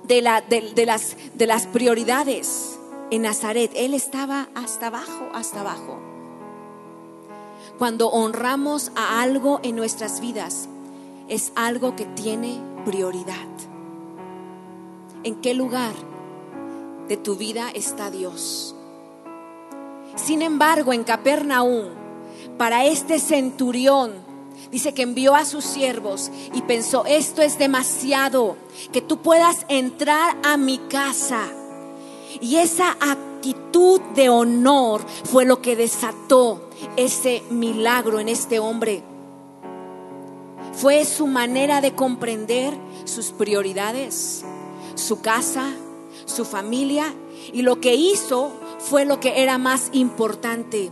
de, 0.09 0.21
la, 0.21 0.41
de, 0.41 0.85
las, 0.85 1.15
de 1.35 1.47
las 1.47 1.67
prioridades 1.67 2.77
en 3.11 3.21
Nazaret, 3.21 3.71
Él 3.75 3.93
estaba 3.93 4.49
hasta 4.55 4.87
abajo, 4.87 5.29
hasta 5.33 5.61
abajo 5.61 6.09
cuando 7.79 8.09
honramos 8.09 8.91
a 8.95 9.21
algo 9.21 9.61
en 9.63 9.77
nuestras 9.77 10.19
vidas, 10.19 10.67
es 11.29 11.53
algo 11.55 11.95
que 11.95 12.03
tiene 12.03 12.59
prioridad. 12.83 13.47
¿En 15.23 15.39
qué 15.39 15.53
lugar 15.53 15.93
de 17.07 17.15
tu 17.15 17.37
vida 17.37 17.69
está 17.73 18.11
Dios? 18.11 18.75
Sin 20.15 20.41
embargo, 20.41 20.91
en 20.91 21.05
Capernaum, 21.05 21.85
para 22.57 22.85
este 22.85 23.17
centurión, 23.17 24.11
dice 24.71 24.93
que 24.93 25.03
envió 25.03 25.35
a 25.35 25.45
sus 25.45 25.65
siervos 25.65 26.31
y 26.53 26.61
pensó, 26.61 27.05
esto 27.05 27.41
es 27.41 27.57
demasiado, 27.57 28.57
que 28.91 29.01
tú 29.01 29.17
puedas 29.17 29.65
entrar 29.67 30.37
a 30.43 30.57
mi 30.57 30.77
casa. 30.77 31.47
Y 32.41 32.57
esa 32.57 32.91
actitud 32.99 34.01
de 34.15 34.29
honor 34.29 35.01
fue 35.25 35.45
lo 35.45 35.61
que 35.61 35.75
desató 35.75 36.69
ese 36.95 37.43
milagro 37.49 38.19
en 38.19 38.29
este 38.29 38.59
hombre. 38.59 39.03
Fue 40.73 41.03
su 41.05 41.27
manera 41.27 41.81
de 41.81 41.93
comprender 41.93 42.73
sus 43.05 43.31
prioridades, 43.31 44.45
su 44.95 45.21
casa, 45.21 45.73
su 46.25 46.45
familia 46.45 47.13
y 47.51 47.63
lo 47.63 47.81
que 47.81 47.95
hizo 47.95 48.51
fue 48.79 49.05
lo 49.05 49.19
que 49.19 49.41
era 49.41 49.57
más 49.57 49.89
importante, 49.91 50.91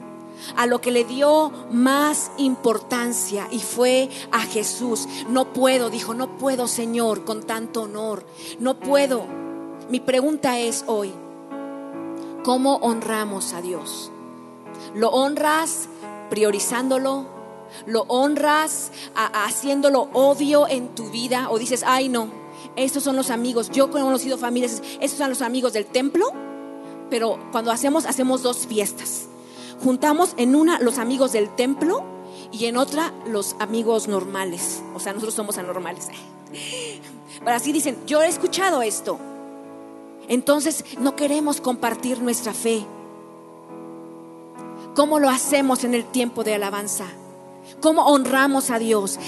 a 0.56 0.66
lo 0.66 0.82
que 0.82 0.92
le 0.92 1.04
dio 1.04 1.52
más 1.72 2.32
importancia 2.38 3.48
y 3.52 3.60
fue 3.60 4.10
a 4.32 4.42
Jesús. 4.42 5.08
No 5.30 5.54
puedo, 5.54 5.90
dijo, 5.90 6.14
no 6.14 6.38
puedo 6.38 6.68
Señor 6.68 7.26
con 7.26 7.44
tanto 7.44 7.84
honor, 7.84 8.26
no 8.60 8.80
puedo. 8.80 9.26
Mi 9.90 10.00
pregunta 10.00 10.60
es 10.60 10.84
hoy, 10.88 11.14
¿cómo 12.44 12.76
honramos 12.78 13.54
a 13.54 13.62
Dios? 13.62 14.12
Lo 14.94 15.10
honras 15.10 15.88
priorizándolo, 16.30 17.26
lo 17.86 18.02
honras 18.08 18.92
haciéndolo 19.16 20.10
obvio 20.14 20.68
en 20.68 20.94
tu 20.96 21.10
vida 21.10 21.50
o 21.50 21.58
dices, 21.58 21.84
ay 21.86 22.10
no, 22.10 22.30
estos 22.76 23.04
son 23.04 23.16
los 23.16 23.30
amigos, 23.30 23.70
yo 23.72 23.86
he 23.86 23.90
conocido 23.90 24.38
familias, 24.38 24.82
estos 25.00 25.18
son 25.18 25.30
los 25.30 25.42
amigos 25.42 25.74
del 25.74 25.86
templo, 25.86 26.32
pero 27.10 27.40
cuando 27.52 27.72
hacemos, 27.72 28.06
hacemos 28.06 28.44
dos 28.44 28.68
fiestas. 28.68 29.28
Juntamos 29.84 30.34
en 30.38 30.56
una 30.56 30.80
los 30.80 30.98
amigos 30.98 31.32
del 31.32 31.50
templo 31.56 32.04
y 32.52 32.66
en 32.66 32.78
otra 32.78 33.14
los 33.28 33.56
amigos 33.60 34.08
normales, 34.08 34.82
o 34.96 35.00
sea, 35.00 35.14
nosotros 35.14 35.36
somos 35.36 35.58
anormales. 35.58 36.08
Pero 37.40 37.56
así 37.56 37.72
dicen, 37.72 37.98
yo 38.06 38.22
he 38.22 38.28
escuchado 38.28 38.82
esto. 38.82 39.20
Entonces 40.28 40.84
no 41.00 41.16
queremos 41.16 41.62
compartir 41.62 42.22
nuestra 42.22 42.54
fe. 42.54 42.86
¿Cómo 44.96 45.20
lo 45.20 45.30
hacemos 45.30 45.84
en 45.84 45.94
el 45.94 46.06
tiempo 46.06 46.44
de 46.44 46.56
alabanza? 46.56 47.06
¿Cómo 47.82 48.08
honramos 48.08 48.72
a 48.72 48.80
Dios? 48.80 49.20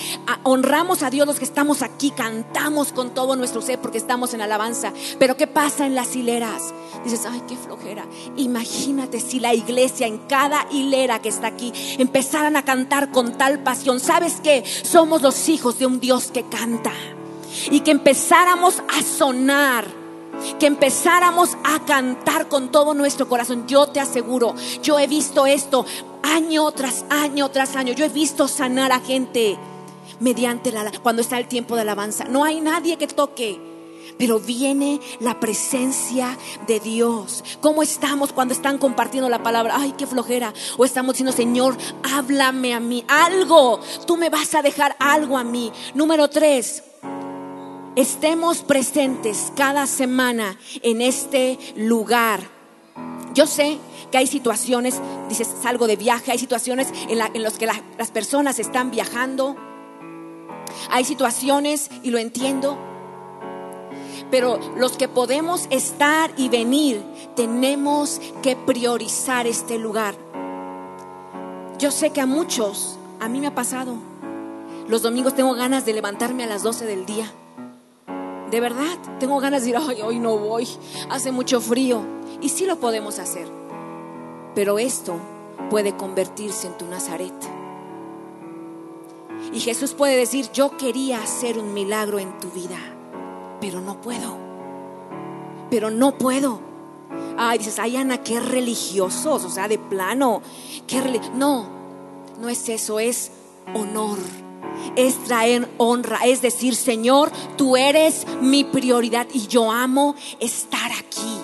honramos 0.43 1.03
a 1.03 1.09
Dios 1.09 1.27
los 1.27 1.37
que 1.37 1.45
estamos 1.45 1.81
aquí, 1.81 2.11
cantamos 2.11 2.91
con 2.91 3.13
todo 3.13 3.35
nuestro 3.35 3.61
ser 3.61 3.79
porque 3.79 3.99
estamos 3.99 4.33
en 4.33 4.41
alabanza. 4.41 4.91
Pero 5.19 5.37
¿qué 5.37 5.45
pasa 5.45 5.85
en 5.85 5.93
las 5.93 6.15
hileras? 6.15 6.73
Dices, 7.03 7.25
ay, 7.29 7.43
qué 7.47 7.55
flojera. 7.55 8.05
Imagínate 8.37 9.19
si 9.19 9.39
la 9.39 9.53
iglesia 9.53 10.07
en 10.07 10.17
cada 10.19 10.65
hilera 10.71 11.21
que 11.21 11.29
está 11.29 11.47
aquí 11.47 11.71
empezaran 11.99 12.55
a 12.55 12.65
cantar 12.65 13.11
con 13.11 13.37
tal 13.37 13.61
pasión. 13.61 13.99
¿Sabes 13.99 14.39
qué? 14.41 14.63
Somos 14.83 15.21
los 15.21 15.47
hijos 15.49 15.77
de 15.77 15.85
un 15.85 15.99
Dios 15.99 16.31
que 16.31 16.43
canta. 16.43 16.93
Y 17.69 17.81
que 17.81 17.91
empezáramos 17.91 18.81
a 18.87 19.01
sonar 19.03 19.98
que 20.59 20.67
empezáramos 20.67 21.57
a 21.63 21.85
cantar 21.85 22.47
con 22.47 22.71
todo 22.71 22.93
nuestro 22.93 23.27
corazón. 23.27 23.67
Yo 23.67 23.87
te 23.87 23.99
aseguro, 23.99 24.55
yo 24.81 24.99
he 24.99 25.07
visto 25.07 25.45
esto 25.45 25.85
año 26.23 26.71
tras 26.71 27.05
año 27.09 27.49
tras 27.49 27.75
año. 27.75 27.93
Yo 27.93 28.05
he 28.05 28.09
visto 28.09 28.47
sanar 28.47 28.91
a 28.91 28.99
gente 28.99 29.57
mediante 30.19 30.71
la 30.71 30.91
cuando 31.01 31.21
está 31.21 31.37
el 31.37 31.47
tiempo 31.47 31.75
de 31.75 31.81
alabanza. 31.81 32.25
No 32.25 32.43
hay 32.43 32.61
nadie 32.61 32.97
que 32.97 33.07
toque. 33.07 33.69
Pero 34.17 34.39
viene 34.39 34.99
la 35.21 35.39
presencia 35.39 36.37
de 36.67 36.81
Dios. 36.81 37.43
¿Cómo 37.61 37.83
estamos 37.83 38.33
cuando 38.33 38.53
están 38.53 38.77
compartiendo 38.77 39.29
la 39.29 39.43
palabra? 39.43 39.75
Ay, 39.77 39.93
qué 39.97 40.05
flojera. 40.05 40.53
O 40.77 40.83
estamos 40.83 41.13
diciendo, 41.13 41.31
Señor, 41.31 41.77
háblame 42.03 42.73
a 42.73 42.81
mí. 42.81 43.05
Algo. 43.07 43.79
Tú 44.05 44.17
me 44.17 44.29
vas 44.29 44.53
a 44.55 44.61
dejar 44.61 44.95
algo 44.99 45.37
a 45.37 45.45
mí. 45.45 45.71
Número 45.93 46.27
tres, 46.27 46.83
estemos 47.95 48.59
presentes 48.59 49.51
cada 49.55 49.87
semana 49.87 50.57
en 50.81 51.01
este 51.01 51.57
lugar. 51.75 52.41
Yo 53.33 53.45
sé 53.47 53.77
que 54.11 54.17
hay 54.17 54.27
situaciones, 54.27 54.99
dices, 55.27 55.49
salgo 55.61 55.87
de 55.87 55.95
viaje, 55.95 56.31
hay 56.31 56.39
situaciones 56.39 56.87
en, 57.07 57.17
las 57.17 57.57
que 57.57 57.67
las 57.67 58.11
personas 58.11 58.59
están 58.59 58.91
viajando, 58.91 59.55
hay 60.89 61.05
situaciones, 61.05 61.89
y 62.03 62.09
lo 62.09 62.17
entiendo, 62.17 62.77
pero 64.31 64.59
los 64.75 64.97
que 64.97 65.07
podemos 65.07 65.67
estar 65.69 66.31
y 66.37 66.49
venir, 66.49 67.03
tenemos 67.35 68.19
que 68.41 68.55
priorizar 68.55 69.47
este 69.47 69.77
lugar. 69.77 70.15
Yo 71.77 71.91
sé 71.91 72.09
que 72.11 72.21
a 72.21 72.25
muchos, 72.25 72.97
a 73.19 73.29
mí 73.29 73.39
me 73.39 73.47
ha 73.47 73.55
pasado, 73.55 73.95
los 74.87 75.01
domingos 75.03 75.35
tengo 75.35 75.53
ganas 75.53 75.85
de 75.85 75.93
levantarme 75.93 76.43
a 76.43 76.47
las 76.47 76.63
12 76.63 76.85
del 76.85 77.05
día 77.05 77.31
de 78.51 78.59
verdad, 78.59 78.97
tengo 79.19 79.39
ganas 79.39 79.63
de 79.63 79.73
decir, 79.73 80.03
hoy 80.03 80.19
no 80.19 80.37
voy, 80.37 80.67
hace 81.09 81.31
mucho 81.31 81.61
frío. 81.61 82.01
Y 82.41 82.49
sí 82.49 82.65
lo 82.65 82.77
podemos 82.77 83.19
hacer. 83.19 83.47
Pero 84.55 84.79
esto 84.79 85.15
puede 85.69 85.95
convertirse 85.95 86.67
en 86.67 86.77
tu 86.77 86.85
Nazaret. 86.85 87.33
Y 89.53 89.59
Jesús 89.59 89.93
puede 89.93 90.17
decir, 90.17 90.49
yo 90.51 90.77
quería 90.77 91.21
hacer 91.21 91.57
un 91.57 91.73
milagro 91.73 92.19
en 92.19 92.37
tu 92.39 92.49
vida, 92.49 92.77
pero 93.61 93.81
no 93.81 94.01
puedo. 94.01 94.37
Pero 95.69 95.91
no 95.91 96.17
puedo. 96.17 96.59
Ay, 97.37 97.59
dices, 97.59 97.79
ay 97.79 97.97
Ana, 97.97 98.23
qué 98.23 98.39
religiosos, 98.39 99.45
o 99.45 99.49
sea, 99.49 99.67
de 99.67 99.77
plano. 99.77 100.41
Qué 100.87 101.01
no, 101.33 101.67
no 102.39 102.49
es 102.49 102.67
eso, 102.69 102.99
es 102.99 103.31
honor 103.73 104.17
es 104.95 105.17
traer 105.23 105.69
honra, 105.77 106.19
es 106.25 106.41
decir, 106.41 106.75
Señor, 106.75 107.31
tú 107.57 107.77
eres 107.77 108.25
mi 108.41 108.63
prioridad 108.63 109.27
y 109.33 109.47
yo 109.47 109.71
amo 109.71 110.15
estar 110.39 110.91
aquí. 110.91 111.37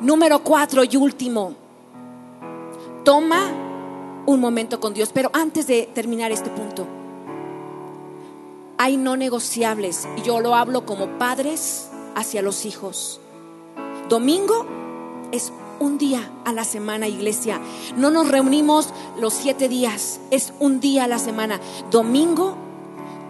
Número 0.00 0.42
cuatro 0.42 0.82
y 0.84 0.96
último, 0.96 1.54
toma 3.04 3.52
un 4.26 4.40
momento 4.40 4.80
con 4.80 4.94
Dios, 4.94 5.10
pero 5.12 5.30
antes 5.32 5.66
de 5.66 5.88
terminar 5.94 6.32
este 6.32 6.50
punto, 6.50 6.86
hay 8.78 8.96
no 8.96 9.16
negociables, 9.16 10.08
y 10.16 10.22
yo 10.22 10.40
lo 10.40 10.56
hablo 10.56 10.84
como 10.86 11.18
padres 11.18 11.88
hacia 12.16 12.42
los 12.42 12.64
hijos, 12.64 13.20
Domingo 14.08 14.66
es 15.30 15.52
un 15.82 15.98
día 15.98 16.30
a 16.44 16.52
la 16.52 16.64
semana, 16.64 17.08
iglesia. 17.08 17.60
No 17.96 18.10
nos 18.10 18.28
reunimos 18.28 18.88
los 19.18 19.34
siete 19.34 19.68
días, 19.68 20.20
es 20.30 20.52
un 20.60 20.80
día 20.80 21.04
a 21.04 21.08
la 21.08 21.18
semana. 21.18 21.60
Domingo, 21.90 22.56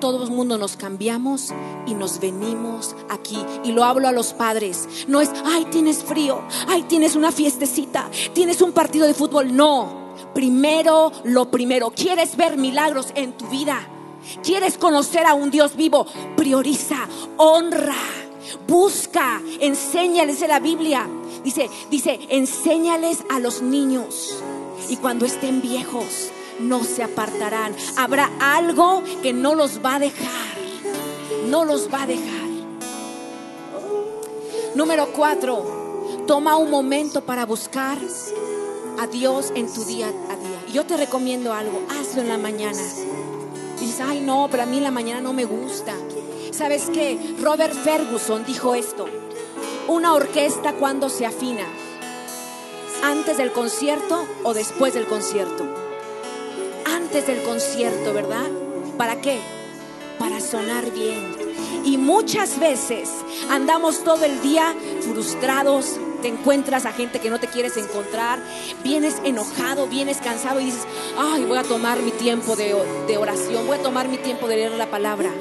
todo 0.00 0.24
el 0.24 0.30
mundo 0.30 0.58
nos 0.58 0.76
cambiamos 0.76 1.52
y 1.86 1.94
nos 1.94 2.20
venimos 2.20 2.94
aquí. 3.08 3.38
Y 3.64 3.72
lo 3.72 3.84
hablo 3.84 4.08
a 4.08 4.12
los 4.12 4.34
padres. 4.34 4.88
No 5.08 5.20
es, 5.20 5.30
ay, 5.44 5.66
tienes 5.70 6.02
frío, 6.02 6.40
ay, 6.68 6.82
tienes 6.82 7.16
una 7.16 7.32
fiestecita, 7.32 8.10
tienes 8.34 8.60
un 8.60 8.72
partido 8.72 9.06
de 9.06 9.14
fútbol. 9.14 9.56
No, 9.56 10.14
primero 10.34 11.10
lo 11.24 11.50
primero. 11.50 11.90
¿Quieres 11.90 12.36
ver 12.36 12.58
milagros 12.58 13.12
en 13.14 13.32
tu 13.32 13.46
vida? 13.46 13.78
¿Quieres 14.42 14.76
conocer 14.76 15.24
a 15.24 15.34
un 15.34 15.50
Dios 15.50 15.74
vivo? 15.74 16.06
Prioriza, 16.36 17.08
honra, 17.38 17.96
busca, 18.68 19.40
enséñales 19.60 20.40
de 20.40 20.48
la 20.48 20.60
Biblia. 20.60 21.08
Dice, 21.44 21.68
dice, 21.90 22.20
enséñales 22.28 23.24
a 23.28 23.40
los 23.40 23.62
niños 23.62 24.36
y 24.88 24.96
cuando 24.96 25.26
estén 25.26 25.60
viejos 25.60 26.30
no 26.60 26.84
se 26.84 27.02
apartarán. 27.02 27.74
Habrá 27.96 28.30
algo 28.40 29.02
que 29.22 29.32
no 29.32 29.54
los 29.54 29.84
va 29.84 29.96
a 29.96 29.98
dejar. 29.98 30.52
No 31.48 31.64
los 31.64 31.92
va 31.92 32.02
a 32.02 32.06
dejar. 32.06 32.42
Número 34.74 35.08
cuatro, 35.12 36.24
toma 36.26 36.56
un 36.56 36.70
momento 36.70 37.22
para 37.22 37.44
buscar 37.44 37.98
a 38.98 39.06
Dios 39.06 39.52
en 39.54 39.72
tu 39.72 39.84
día 39.84 40.06
a 40.06 40.36
día. 40.36 40.62
Y 40.68 40.72
yo 40.72 40.86
te 40.86 40.96
recomiendo 40.96 41.52
algo, 41.52 41.82
hazlo 41.90 42.22
en 42.22 42.28
la 42.28 42.38
mañana. 42.38 42.78
dices, 43.78 44.00
ay 44.00 44.20
no, 44.20 44.48
pero 44.50 44.62
a 44.62 44.66
mí 44.66 44.78
en 44.78 44.84
la 44.84 44.90
mañana 44.90 45.20
no 45.20 45.32
me 45.32 45.44
gusta. 45.44 45.94
¿Sabes 46.52 46.88
qué? 46.92 47.36
Robert 47.40 47.74
Ferguson 47.74 48.44
dijo 48.44 48.74
esto. 48.74 49.06
Una 49.88 50.14
orquesta 50.14 50.74
cuando 50.74 51.08
se 51.08 51.26
afina, 51.26 51.66
antes 53.02 53.36
del 53.36 53.50
concierto 53.50 54.26
o 54.44 54.54
después 54.54 54.94
del 54.94 55.06
concierto. 55.06 55.64
Antes 56.86 57.26
del 57.26 57.42
concierto, 57.42 58.12
¿verdad? 58.14 58.48
¿Para 58.96 59.20
qué? 59.20 59.40
Para 60.18 60.40
sonar 60.40 60.90
bien. 60.92 61.36
Y 61.84 61.96
muchas 61.96 62.60
veces 62.60 63.10
andamos 63.50 64.04
todo 64.04 64.24
el 64.24 64.40
día 64.40 64.72
frustrados, 65.00 65.98
te 66.22 66.28
encuentras 66.28 66.86
a 66.86 66.92
gente 66.92 67.18
que 67.18 67.28
no 67.28 67.40
te 67.40 67.48
quieres 67.48 67.76
encontrar, 67.76 68.40
vienes 68.84 69.16
enojado, 69.24 69.88
vienes 69.88 70.18
cansado 70.18 70.60
y 70.60 70.66
dices, 70.66 70.86
ay, 71.18 71.44
voy 71.44 71.58
a 71.58 71.64
tomar 71.64 72.00
mi 72.00 72.12
tiempo 72.12 72.54
de, 72.54 72.72
oración, 73.16 73.66
voy 73.66 73.78
a 73.78 73.82
tomar 73.82 74.06
mi 74.08 74.18
tiempo 74.18 74.46
de 74.46 74.56
leer 74.56 74.72
la 74.72 74.88
palabra. 74.88 75.32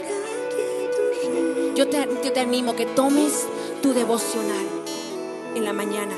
Yo 1.76 1.88
te, 1.88 2.10
yo 2.24 2.34
te 2.34 2.40
animo 2.40 2.76
que 2.76 2.88
tomes 2.88 3.46
tu 3.82 3.94
devocional 3.94 4.66
en 5.56 5.66
la 5.66 5.74
mañana. 5.74 6.16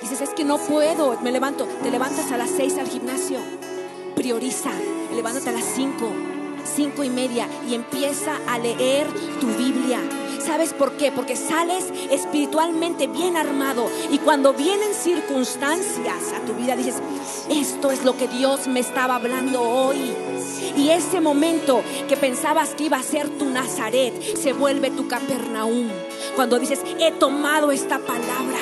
Dices, 0.00 0.20
es 0.20 0.30
que 0.30 0.44
no 0.44 0.58
puedo, 0.58 1.18
me 1.22 1.32
levanto, 1.32 1.66
te 1.82 1.90
levantas 1.90 2.32
a 2.32 2.36
las 2.36 2.50
seis 2.50 2.76
al 2.78 2.88
gimnasio, 2.88 3.38
prioriza, 4.16 4.70
levántate 5.14 5.50
a 5.50 5.52
las 5.52 5.64
cinco, 5.64 6.10
cinco 6.64 7.04
y 7.04 7.10
media 7.10 7.46
y 7.68 7.74
empieza 7.74 8.38
a 8.48 8.58
leer 8.58 9.06
tu 9.40 9.46
Biblia 9.48 10.00
¿Sabes 10.44 10.72
por 10.72 10.96
qué? 10.96 11.12
Porque 11.12 11.36
sales 11.36 11.84
espiritualmente 12.10 13.06
bien 13.06 13.36
armado 13.36 13.88
y 14.10 14.18
cuando 14.18 14.52
vienen 14.52 14.92
circunstancias 14.92 16.32
a 16.34 16.44
tu 16.44 16.54
vida 16.54 16.74
dices, 16.74 16.96
esto 17.48 17.92
es 17.92 18.04
lo 18.04 18.16
que 18.16 18.26
Dios 18.26 18.66
me 18.66 18.80
estaba 18.80 19.14
hablando 19.14 19.62
hoy. 19.62 20.12
Y 20.76 20.90
ese 20.90 21.20
momento 21.20 21.82
que 22.08 22.16
pensabas 22.16 22.70
que 22.70 22.84
iba 22.84 22.96
a 22.96 23.02
ser 23.02 23.28
tu 23.28 23.50
Nazaret 23.50 24.36
se 24.36 24.52
vuelve 24.52 24.90
tu 24.90 25.06
Capernaum. 25.06 25.88
Cuando 26.36 26.58
dices, 26.58 26.80
he 26.98 27.12
tomado 27.12 27.72
esta 27.72 27.98
palabra. 27.98 28.58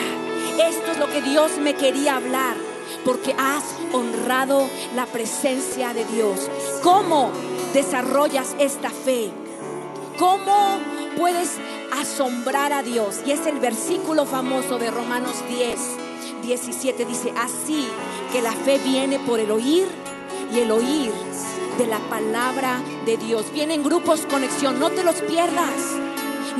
Esto 0.68 0.92
es 0.92 0.98
lo 0.98 1.06
que 1.06 1.22
Dios 1.22 1.52
me 1.58 1.74
quería 1.74 2.16
hablar 2.16 2.56
porque 3.04 3.34
has 3.38 3.64
honrado 3.92 4.68
la 4.94 5.06
presencia 5.06 5.94
de 5.94 6.04
Dios. 6.04 6.50
¿Cómo 6.82 7.30
desarrollas 7.72 8.54
esta 8.58 8.90
fe? 8.90 9.30
¿Cómo 10.18 10.78
puedes 11.16 11.58
asombrar 11.92 12.72
a 12.72 12.82
Dios. 12.82 13.20
Y 13.26 13.32
es 13.32 13.46
el 13.46 13.58
versículo 13.58 14.24
famoso 14.24 14.78
de 14.78 14.90
Romanos 14.90 15.36
10, 15.48 15.78
17. 16.42 17.04
Dice, 17.04 17.32
así 17.36 17.86
que 18.32 18.42
la 18.42 18.52
fe 18.52 18.78
viene 18.78 19.18
por 19.18 19.40
el 19.40 19.50
oír 19.50 19.86
y 20.52 20.60
el 20.60 20.70
oír 20.70 21.12
de 21.78 21.86
la 21.86 21.98
palabra 22.08 22.80
de 23.06 23.16
Dios. 23.16 23.52
Vienen 23.52 23.82
grupos 23.82 24.22
conexión, 24.26 24.78
no 24.78 24.90
te 24.90 25.04
los 25.04 25.16
pierdas. 25.22 26.09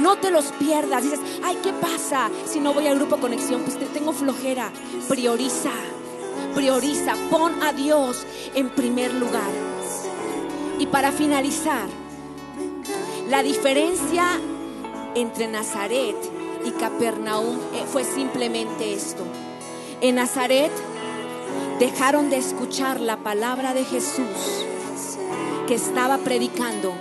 No 0.00 0.16
te 0.16 0.30
los 0.30 0.46
pierdas. 0.52 1.02
Dices, 1.02 1.20
ay, 1.44 1.58
¿qué 1.62 1.72
pasa 1.72 2.30
si 2.46 2.58
no 2.58 2.72
voy 2.72 2.86
al 2.86 2.96
grupo 2.96 3.18
conexión? 3.18 3.62
Pues 3.62 3.78
te 3.78 3.84
tengo 3.86 4.12
flojera. 4.12 4.72
Prioriza, 5.08 5.72
prioriza, 6.54 7.16
pon 7.30 7.62
a 7.62 7.72
Dios 7.72 8.26
en 8.54 8.70
primer 8.70 9.12
lugar. 9.12 9.50
Y 10.78 10.86
para 10.86 11.12
finalizar, 11.12 11.86
la 13.28 13.42
diferencia 13.42 14.40
entre 15.14 15.48
Nazaret 15.48 16.16
y 16.64 16.70
Capernaum 16.70 17.58
eh, 17.74 17.84
fue 17.86 18.04
simplemente 18.04 18.94
esto. 18.94 19.22
En 20.00 20.14
Nazaret 20.14 20.72
dejaron 21.78 22.30
de 22.30 22.38
escuchar 22.38 23.00
la 23.00 23.18
palabra 23.18 23.74
de 23.74 23.84
Jesús 23.84 24.64
que 25.66 25.74
estaba 25.74 26.18
predicando 26.18 26.94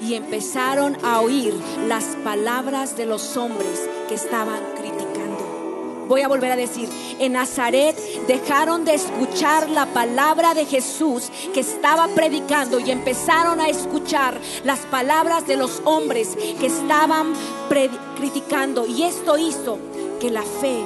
y 0.00 0.14
empezaron 0.14 0.96
a 1.04 1.20
oír 1.20 1.54
las 1.86 2.04
palabras 2.24 2.96
de 2.96 3.06
los 3.06 3.36
hombres 3.36 3.88
que 4.08 4.14
estaban 4.14 4.76
Voy 6.08 6.20
a 6.20 6.28
volver 6.28 6.52
a 6.52 6.56
decir, 6.56 6.88
en 7.18 7.32
Nazaret 7.32 7.96
dejaron 8.28 8.84
de 8.84 8.94
escuchar 8.94 9.68
la 9.68 9.86
palabra 9.86 10.54
de 10.54 10.64
Jesús 10.64 11.32
que 11.52 11.60
estaba 11.60 12.06
predicando 12.08 12.78
y 12.78 12.92
empezaron 12.92 13.60
a 13.60 13.68
escuchar 13.68 14.40
las 14.62 14.80
palabras 14.80 15.48
de 15.48 15.56
los 15.56 15.82
hombres 15.84 16.36
que 16.60 16.66
estaban 16.66 17.32
criticando. 18.16 18.86
Y 18.86 19.02
esto 19.02 19.36
hizo 19.36 19.78
que 20.20 20.30
la 20.30 20.42
fe 20.42 20.84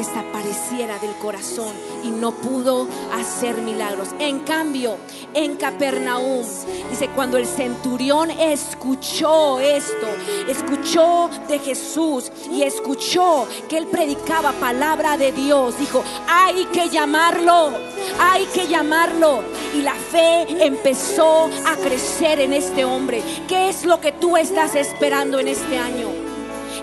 desapareciera 0.00 0.98
del 0.98 1.14
corazón 1.16 1.74
y 2.02 2.08
no 2.08 2.32
pudo 2.32 2.88
hacer 3.12 3.60
milagros. 3.60 4.08
En 4.18 4.40
cambio, 4.40 4.96
en 5.34 5.56
Capernaum, 5.56 6.42
dice, 6.90 7.10
cuando 7.14 7.36
el 7.36 7.46
centurión 7.46 8.30
escuchó 8.30 9.60
esto, 9.60 10.06
escuchó 10.48 11.28
de 11.48 11.58
Jesús 11.58 12.32
y 12.50 12.62
escuchó 12.62 13.46
que 13.68 13.76
él 13.76 13.88
predicaba 13.88 14.52
palabra 14.52 15.18
de 15.18 15.32
Dios, 15.32 15.78
dijo, 15.78 16.02
hay 16.26 16.64
que 16.66 16.88
llamarlo, 16.88 17.70
hay 18.18 18.46
que 18.46 18.66
llamarlo. 18.66 19.42
Y 19.74 19.82
la 19.82 19.94
fe 19.94 20.46
empezó 20.64 21.50
a 21.66 21.76
crecer 21.76 22.40
en 22.40 22.54
este 22.54 22.86
hombre. 22.86 23.22
¿Qué 23.46 23.68
es 23.68 23.84
lo 23.84 24.00
que 24.00 24.12
tú 24.12 24.38
estás 24.38 24.74
esperando 24.74 25.38
en 25.38 25.48
este 25.48 25.76
año? 25.76 26.08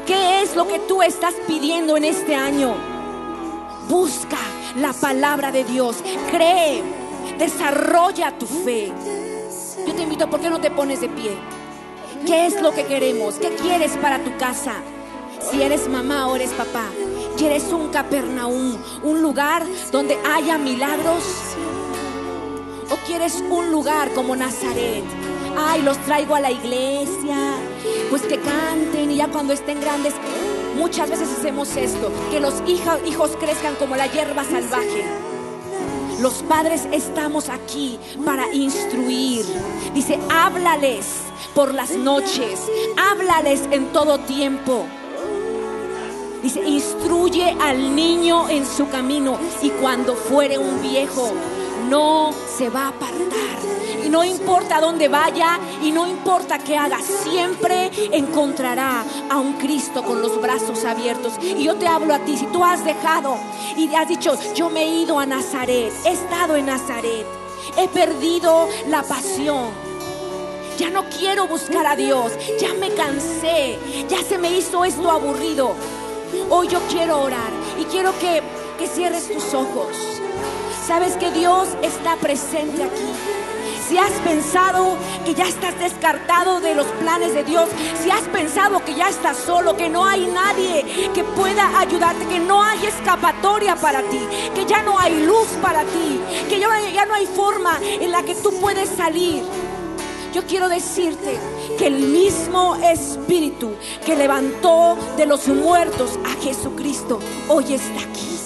¿Qué 0.06 0.44
es 0.44 0.56
lo 0.56 0.68
que 0.68 0.78
tú 0.80 1.02
estás 1.02 1.34
pidiendo 1.48 1.98
en 1.98 2.04
este 2.04 2.36
año? 2.36 2.97
Busca 3.90 4.38
la 4.76 4.94
palabra 4.94 5.52
de 5.52 5.64
Dios. 5.64 5.98
Cree. 6.32 6.84
Desarrolla 7.38 8.38
tu 8.38 8.46
fe. 8.46 8.92
Yo 9.86 9.94
te 9.94 10.02
invito, 10.02 10.30
¿por 10.30 10.40
qué 10.40 10.50
no 10.50 10.60
te 10.60 10.72
pones 10.72 11.02
de 11.02 11.10
pie? 11.10 11.38
¿Qué 12.26 12.46
es 12.46 12.62
lo 12.62 12.72
que 12.72 12.86
queremos? 12.86 13.36
¿Qué 13.36 13.50
quieres 13.56 13.96
para 13.98 14.24
tu 14.24 14.36
casa? 14.38 14.74
Si 15.50 15.62
eres 15.62 15.88
mamá 15.88 16.28
o 16.28 16.36
eres 16.36 16.52
papá, 16.52 16.86
¿quieres 17.38 17.72
un 17.72 17.90
Capernaum? 17.90 18.76
¿Un 19.04 19.22
lugar 19.22 19.64
donde 19.92 20.18
haya 20.26 20.58
milagros? 20.58 21.24
¿O 22.90 22.96
quieres 23.06 23.44
un 23.50 23.72
lugar 23.72 24.12
como 24.14 24.36
Nazaret? 24.36 25.04
Ay, 25.58 25.82
los 25.84 25.98
traigo 26.00 26.36
a 26.36 26.40
la 26.40 26.52
iglesia, 26.52 27.38
pues 28.10 28.24
que 28.24 28.40
canten 28.40 29.12
y 29.12 29.18
ya 29.18 29.28
cuando 29.28 29.54
estén 29.54 29.80
grandes 29.80 30.14
Muchas 30.78 31.10
veces 31.10 31.30
hacemos 31.38 31.76
esto, 31.76 32.12
que 32.32 32.40
los 32.40 32.54
hijos 32.68 33.32
crezcan 33.40 33.76
como 33.76 33.96
la 33.96 34.08
hierba 34.08 34.44
salvaje. 34.44 35.04
Los 36.20 36.44
padres 36.44 36.88
estamos 36.92 37.50
aquí 37.50 38.00
para 38.24 38.54
instruir. 38.54 39.46
Dice, 39.94 40.20
háblales 40.30 41.06
por 41.56 41.74
las 41.74 41.92
noches, 41.92 42.62
háblales 42.96 43.62
en 43.72 43.88
todo 43.88 44.20
tiempo. 44.20 44.86
Dice, 46.44 46.62
instruye 46.64 47.56
al 47.60 47.96
niño 47.96 48.48
en 48.48 48.66
su 48.66 48.88
camino 48.90 49.40
y 49.62 49.72
cuando 49.72 50.16
fuere 50.16 50.58
un 50.58 50.82
viejo, 50.82 51.34
no 51.90 52.32
se 52.58 52.70
va 52.70 52.86
a 52.86 52.88
apartar. 52.90 53.48
Y 54.04 54.10
no 54.10 54.24
importa 54.24 54.80
dónde 54.80 55.08
vaya 55.08 55.60
y 55.82 55.92
no 55.92 56.08
importa 56.08 56.60
qué 56.60 56.78
haga, 56.78 57.00
siempre 57.02 57.92
encontrará 58.12 59.04
a 59.30 59.38
un 59.38 59.54
Cristo 59.54 60.04
con 60.04 60.22
los 60.22 60.40
brazos 60.42 60.86
abiertos. 60.86 61.34
Y 61.42 61.64
yo 61.64 61.76
te 61.76 61.88
hablo 61.88 62.14
a 62.14 62.20
ti, 62.20 62.38
si 62.38 62.46
tú 62.48 62.64
has 62.64 62.86
dejado 62.86 63.38
y 63.76 63.94
has 63.94 64.08
dicho, 64.08 64.38
yo 64.56 64.70
me 64.70 64.84
he 64.84 65.02
ido 65.02 65.20
a 65.20 65.26
Nazaret, 65.26 65.92
he 66.06 66.12
estado 66.12 66.56
en 66.56 66.68
Nazaret, 66.68 67.26
he 67.78 67.88
perdido 67.90 68.68
la 68.88 69.04
pasión. 69.04 69.88
Ya 70.78 70.90
no 70.90 71.06
quiero 71.10 71.48
buscar 71.48 71.88
a 71.88 71.96
Dios, 71.96 72.32
ya 72.62 72.74
me 72.76 72.92
cansé, 72.92 73.80
ya 74.08 74.22
se 74.22 74.38
me 74.38 74.56
hizo 74.56 74.86
esto 74.86 75.10
aburrido. 75.10 75.74
Hoy 76.50 76.68
yo 76.68 76.80
quiero 76.90 77.22
orar 77.22 77.52
y 77.80 77.86
quiero 77.86 78.12
que, 78.20 78.44
que 78.78 78.88
cierres 78.88 79.28
tus 79.28 79.54
ojos. 79.54 80.18
Sabes 80.88 81.18
que 81.18 81.32
Dios 81.32 81.68
está 81.84 82.16
presente 82.16 82.82
aquí. 82.82 83.12
Si 83.90 83.98
has 83.98 84.12
pensado 84.24 84.96
que 85.26 85.34
ya 85.34 85.46
estás 85.46 85.78
descartado 85.78 86.62
de 86.62 86.76
los 86.76 86.88
planes 87.02 87.34
de 87.34 87.44
Dios, 87.44 87.68
si 88.02 88.10
has 88.10 88.22
pensado 88.30 88.84
que 88.86 88.96
ya 88.96 89.10
estás 89.10 89.36
solo, 89.36 89.76
que 89.76 89.90
no 89.90 90.06
hay 90.06 90.26
nadie 90.28 91.12
que 91.14 91.26
pueda 91.26 91.78
ayudarte, 91.82 92.26
que 92.28 92.40
no 92.40 92.64
hay 92.64 92.86
escapatoria 92.86 93.76
para 93.76 94.02
ti, 94.04 94.20
que 94.56 94.66
ya 94.66 94.82
no 94.82 94.98
hay 94.98 95.26
luz 95.26 95.50
para 95.62 95.82
ti, 95.82 96.22
que 96.50 96.58
ya, 96.58 97.06
no 97.06 97.14
hay 97.14 97.26
forma 97.26 97.78
en 97.82 98.10
la 98.10 98.24
que 98.24 98.36
tú 98.36 98.54
puedes 98.62 98.88
salir. 98.88 99.44
Yo 100.34 100.46
quiero 100.46 100.70
decirte 100.70 101.38
que 101.78 101.88
el 101.88 102.00
mismo 102.00 102.78
Espíritu 102.78 103.74
que 104.06 104.16
levantó 104.16 104.98
de 105.18 105.26
los 105.26 105.50
muertos 105.50 106.18
a 106.24 106.42
Jesucristo 106.42 107.20
hoy 107.50 107.74
está 107.74 108.00
aquí. 108.00 108.37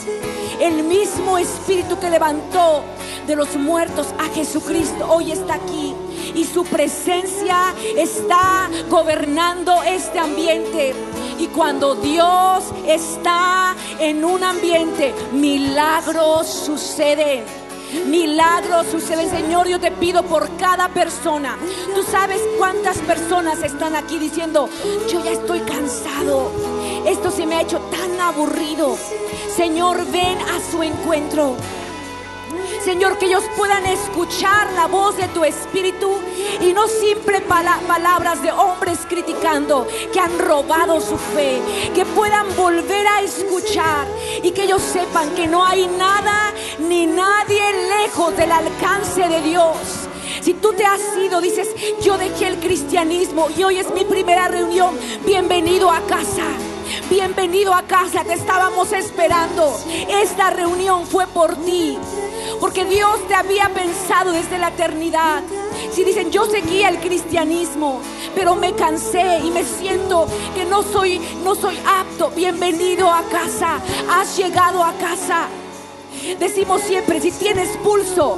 El 0.62 0.84
mismo 0.84 1.40
Espíritu 1.40 1.98
que 1.98 2.08
levantó 2.08 2.84
de 3.26 3.36
los 3.36 3.56
muertos 3.56 4.14
a 4.20 4.26
Jesucristo 4.26 5.08
hoy 5.10 5.32
está 5.32 5.56
aquí. 5.56 5.96
Y 6.36 6.46
su 6.46 6.64
presencia 6.66 7.74
está 7.98 8.70
gobernando 8.88 9.82
este 9.82 10.20
ambiente. 10.20 10.94
Y 11.40 11.48
cuando 11.48 11.96
Dios 11.96 12.66
está 12.86 13.76
en 14.00 14.24
un 14.24 14.44
ambiente, 14.44 15.16
milagros 15.34 16.46
suceden. 16.46 17.44
Milagros 18.06 18.86
suceden, 18.92 19.32
Señor. 19.32 19.68
Yo 19.68 19.80
te 19.80 19.90
pido 19.92 20.22
por 20.22 20.48
cada 20.58 20.90
persona. 20.90 21.58
Tú 21.96 22.04
sabes 22.04 22.40
cuántas 22.60 23.00
personas 23.00 23.64
están 23.64 23.96
aquí 23.96 24.20
diciendo, 24.20 24.70
yo 25.12 25.24
ya 25.26 25.32
estoy 25.32 25.62
cansado. 25.62 26.52
Esto 27.06 27.32
se 27.32 27.46
me 27.46 27.56
ha 27.56 27.62
hecho 27.62 27.80
tan 27.92 28.20
aburrido. 28.20 28.98
Señor, 29.56 30.06
ven 30.12 30.38
a 30.40 30.72
su 30.72 30.84
encuentro. 30.84 31.56
Señor, 32.84 33.18
que 33.18 33.28
ellos 33.28 33.44
puedan 33.56 33.86
escuchar 33.86 34.72
la 34.74 34.88
voz 34.88 35.16
de 35.16 35.28
tu 35.30 35.44
Espíritu 35.44 36.18
y 36.62 36.74
no 36.74 36.88
siempre 36.88 37.42
palabras 37.42 38.42
de 38.42 38.52
hombres 38.52 39.00
criticando 39.08 39.88
que 40.12 40.20
han 40.20 40.40
robado 40.40 41.00
su 41.00 41.18
fe, 41.18 41.62
que 41.94 42.06
puedan 42.06 42.56
volver 42.56 43.06
a 43.06 43.22
escuchar 43.22 44.08
y 44.42 44.52
que 44.52 44.64
ellos 44.64 44.82
sepan 44.82 45.30
que 45.36 45.48
no 45.48 45.64
hay 45.64 45.88
nada 45.88 46.54
ni 46.80 47.06
nadie 47.06 47.62
lejos 48.00 48.36
del 48.36 48.52
alcance 48.52 49.28
de 49.28 49.42
Dios. 49.42 49.78
Si 50.42 50.56
tú 50.56 50.74
te 50.74 50.84
has 50.84 51.02
ido, 51.24 51.40
dices, 51.40 51.68
yo 52.02 52.18
dejé 52.18 52.48
el 52.48 52.58
cristianismo 52.58 53.48
y 53.56 53.64
hoy 53.64 53.78
es 53.78 53.94
mi 53.94 54.06
primera 54.06 54.48
reunión, 54.48 54.98
bienvenido 55.24 55.92
a 55.92 56.02
casa. 56.02 56.46
Bienvenido 57.10 57.74
a 57.74 57.84
casa, 57.84 58.24
te 58.24 58.34
estábamos 58.34 58.92
esperando. 58.94 59.78
Esta 60.10 60.50
reunión 60.50 61.06
fue 61.06 61.28
por 61.28 61.56
ti 61.58 61.98
porque 62.60 62.86
Dios 62.86 63.28
te 63.28 63.36
había 63.36 63.70
pensado 63.70 64.32
desde 64.32 64.58
la 64.58 64.70
eternidad. 64.70 65.42
Si 65.92 66.04
dicen, 66.04 66.32
yo 66.32 66.46
seguía 66.46 66.90
el 66.90 67.00
cristianismo, 67.00 68.02
pero 68.36 68.56
me 68.56 68.74
cansé 68.74 69.40
y 69.44 69.50
me 69.50 69.64
siento 69.64 70.28
que 70.56 70.66
no 70.66 70.84
soy, 70.84 71.20
no 71.44 71.56
soy 71.56 71.78
apto, 71.86 72.30
bienvenido 72.32 73.10
a 73.10 73.24
casa, 73.24 73.80
has 74.12 74.38
llegado 74.38 74.84
a 74.84 74.94
casa. 74.94 75.48
Decimos 76.40 76.82
siempre, 76.82 77.20
si 77.20 77.32
tienes 77.32 77.76
pulso, 77.78 78.38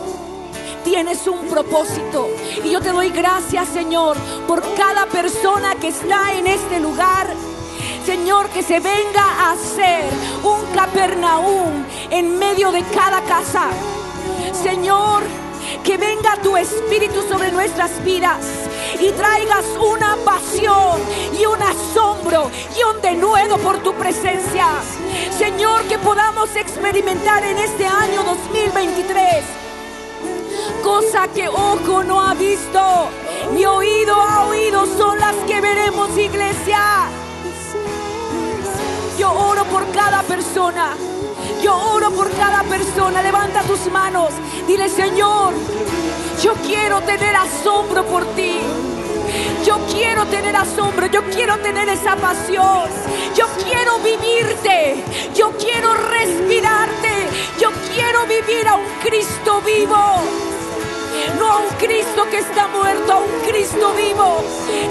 tienes 0.84 1.28
un 1.28 1.48
propósito. 1.48 2.30
Y 2.64 2.72
yo 2.72 2.82
te 2.82 2.92
doy 2.92 3.10
gracias, 3.10 3.68
Señor, 3.70 4.16
por 4.48 4.62
cada 4.76 5.06
persona 5.08 5.76
que 5.76 5.90
está 5.90 6.34
en 6.34 6.48
este 6.48 6.80
lugar. 6.80 7.28
Señor, 8.06 8.50
que 8.50 8.62
se 8.62 8.82
venga 8.82 9.24
a 9.24 9.52
hacer 9.54 10.04
un 10.44 10.76
Capernaum 10.76 11.86
en 12.10 12.38
medio 12.38 12.70
de 12.72 12.84
cada 12.84 13.22
casa. 13.22 13.70
Señor, 14.52 15.24
que 15.86 15.98
venga 15.98 16.36
tu 16.44 16.58
Espíritu 16.58 17.22
sobre 17.30 17.52
nuestras 17.52 18.04
vidas 18.04 18.46
y 19.00 19.10
traigas 19.12 19.66
una 19.80 20.18
pasión 20.26 21.00
y 21.40 21.46
un 21.46 21.62
asombro 21.62 22.52
y 22.78 22.84
un 22.84 23.02
denuedo 23.02 23.58
por 23.60 23.78
tu 23.78 23.94
presencia. 23.94 24.68
Señor, 25.38 25.84
que 25.84 25.98
podamos 25.98 26.54
experimentar 26.58 27.46
en 27.46 27.58
este 27.58 27.86
año 27.86 28.24
2023 28.24 29.46
cosa 30.84 31.30
que 31.30 31.48
ojo 31.48 32.04
no 32.04 32.22
ha 32.22 32.34
visto, 32.34 33.10
ni 33.54 33.66
oído 33.66 34.22
ha 34.22 34.46
oído, 34.48 34.86
son 34.98 35.18
las 35.20 35.36
que 35.48 35.62
veremos, 35.62 36.18
iglesia. 36.18 37.23
Oro 39.54 39.66
por 39.66 39.86
cada 39.92 40.24
persona 40.24 40.96
yo 41.62 41.78
oro 41.94 42.12
por 42.12 42.30
cada 42.32 42.64
persona. 42.64 43.22
Levanta 43.22 43.62
tus 43.62 43.90
manos. 43.92 44.34
Dile, 44.68 44.90
Señor, 44.90 45.54
yo 46.42 46.54
quiero 46.56 47.02
tener 47.02 47.36
asombro 47.36 48.06
por 48.06 48.26
ti. 48.36 48.60
Yo 49.66 49.80
quiero 49.92 50.26
tener 50.26 50.56
asombro, 50.56 51.06
yo 51.06 51.24
quiero 51.30 51.58
tener 51.60 51.88
esa 51.88 52.16
pasión. 52.16 52.90
Yo 53.36 53.46
quiero 53.64 54.00
vivirte, 54.00 55.04
yo 55.36 55.52
quiero 55.58 55.94
respirarte, 55.94 57.30
yo 57.60 57.70
quiero 57.94 58.26
vivir 58.26 58.68
a 58.68 58.76
un 58.76 58.86
Cristo 59.02 59.62
vivo 59.62 60.53
no 61.38 61.52
a 61.52 61.58
un 61.58 61.70
Cristo 61.78 62.26
que 62.30 62.40
está 62.40 62.68
muerto, 62.68 63.14
a 63.14 63.18
un 63.18 63.40
Cristo 63.48 63.94
vivo. 63.94 64.44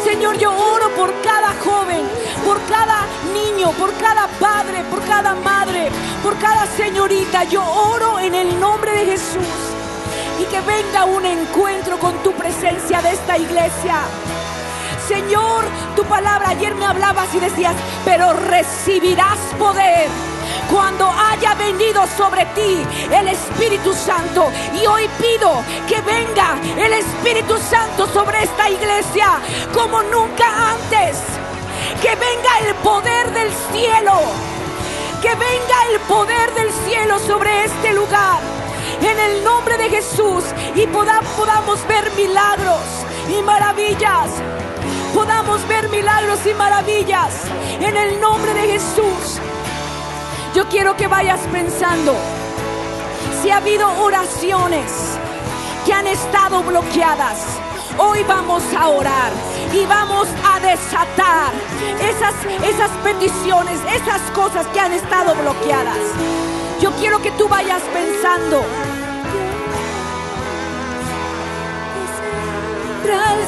Señor, 0.04 0.38
yo 0.38 0.52
oro 0.52 0.88
por 0.94 1.12
cada 1.22 1.54
joven, 1.64 2.02
por 2.44 2.60
cada 2.66 3.06
niño, 3.32 3.70
por 3.72 3.92
cada 3.94 4.28
padre, 4.38 4.84
por 4.90 5.02
cada 5.04 5.34
madre, 5.34 5.90
por 6.22 6.36
cada 6.38 6.66
señorita. 6.66 7.44
Yo 7.44 7.64
oro 7.64 8.18
en 8.18 8.34
el 8.34 8.60
nombre 8.60 8.92
de 8.92 9.04
Jesús 9.12 9.72
y 10.40 10.44
que 10.44 10.60
venga 10.60 11.04
un 11.04 11.24
encuentro 11.24 11.98
con 11.98 12.14
tu 12.22 12.32
presencia 12.32 13.00
de 13.02 13.12
esta 13.12 13.38
iglesia. 13.38 14.00
Señor, 15.06 15.64
tu 15.96 16.04
palabra 16.04 16.50
ayer 16.50 16.74
me 16.74 16.86
hablabas 16.86 17.34
y 17.34 17.40
decías, 17.40 17.74
pero 18.04 18.32
recibirás 18.32 19.38
poder 19.58 20.08
cuando 20.72 21.06
haya 21.06 21.54
venido 21.54 22.02
sobre 22.16 22.46
ti 22.46 22.82
el 23.12 23.28
Espíritu 23.28 23.92
Santo. 23.92 24.50
Y 24.80 24.86
hoy 24.86 25.08
pido 25.20 25.52
que 25.86 26.00
venga 26.00 26.56
el 26.78 26.92
Espíritu 26.94 27.58
Santo 27.58 28.06
sobre 28.08 28.42
esta 28.42 28.70
iglesia 28.70 29.38
como 29.74 30.02
nunca 30.02 30.72
antes. 30.72 31.18
Que 32.00 32.16
venga 32.16 32.58
el 32.66 32.74
poder 32.76 33.30
del 33.32 33.50
cielo. 33.70 34.14
Que 35.20 35.28
venga 35.28 35.76
el 35.92 36.00
poder 36.00 36.54
del 36.54 36.72
cielo 36.86 37.18
sobre 37.18 37.64
este 37.64 37.92
lugar. 37.92 38.40
En 39.02 39.18
el 39.18 39.44
nombre 39.44 39.76
de 39.76 39.90
Jesús. 39.90 40.44
Y 40.74 40.86
podamos 40.86 41.86
ver 41.86 42.10
milagros 42.16 42.80
y 43.28 43.42
maravillas. 43.42 44.30
Podamos 45.14 45.68
ver 45.68 45.90
milagros 45.90 46.38
y 46.46 46.54
maravillas. 46.54 47.34
En 47.78 47.94
el 47.94 48.18
nombre 48.20 48.54
de 48.54 48.72
Jesús. 48.72 49.40
Yo 50.54 50.68
quiero 50.68 50.94
que 50.96 51.06
vayas 51.06 51.40
pensando 51.50 52.14
si 53.40 53.50
ha 53.50 53.56
habido 53.56 53.88
oraciones 54.02 54.92
que 55.86 55.94
han 55.94 56.06
estado 56.06 56.62
bloqueadas. 56.62 57.38
Hoy 57.96 58.22
vamos 58.28 58.62
a 58.78 58.88
orar 58.88 59.32
y 59.72 59.86
vamos 59.86 60.28
a 60.44 60.60
desatar 60.60 61.52
esas, 62.00 62.34
esas 62.68 62.90
peticiones, 63.02 63.80
esas 63.94 64.20
cosas 64.34 64.66
que 64.68 64.80
han 64.80 64.92
estado 64.92 65.34
bloqueadas. 65.34 65.96
Yo 66.80 66.90
quiero 67.00 67.22
que 67.22 67.30
tú 67.32 67.48
vayas 67.48 67.82
pensando. 67.92 68.62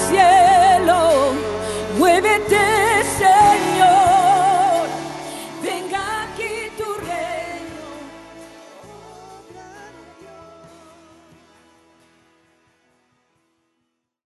Cielo, 0.09 1.33
muévete, 1.99 2.59
Señor. 3.19 4.14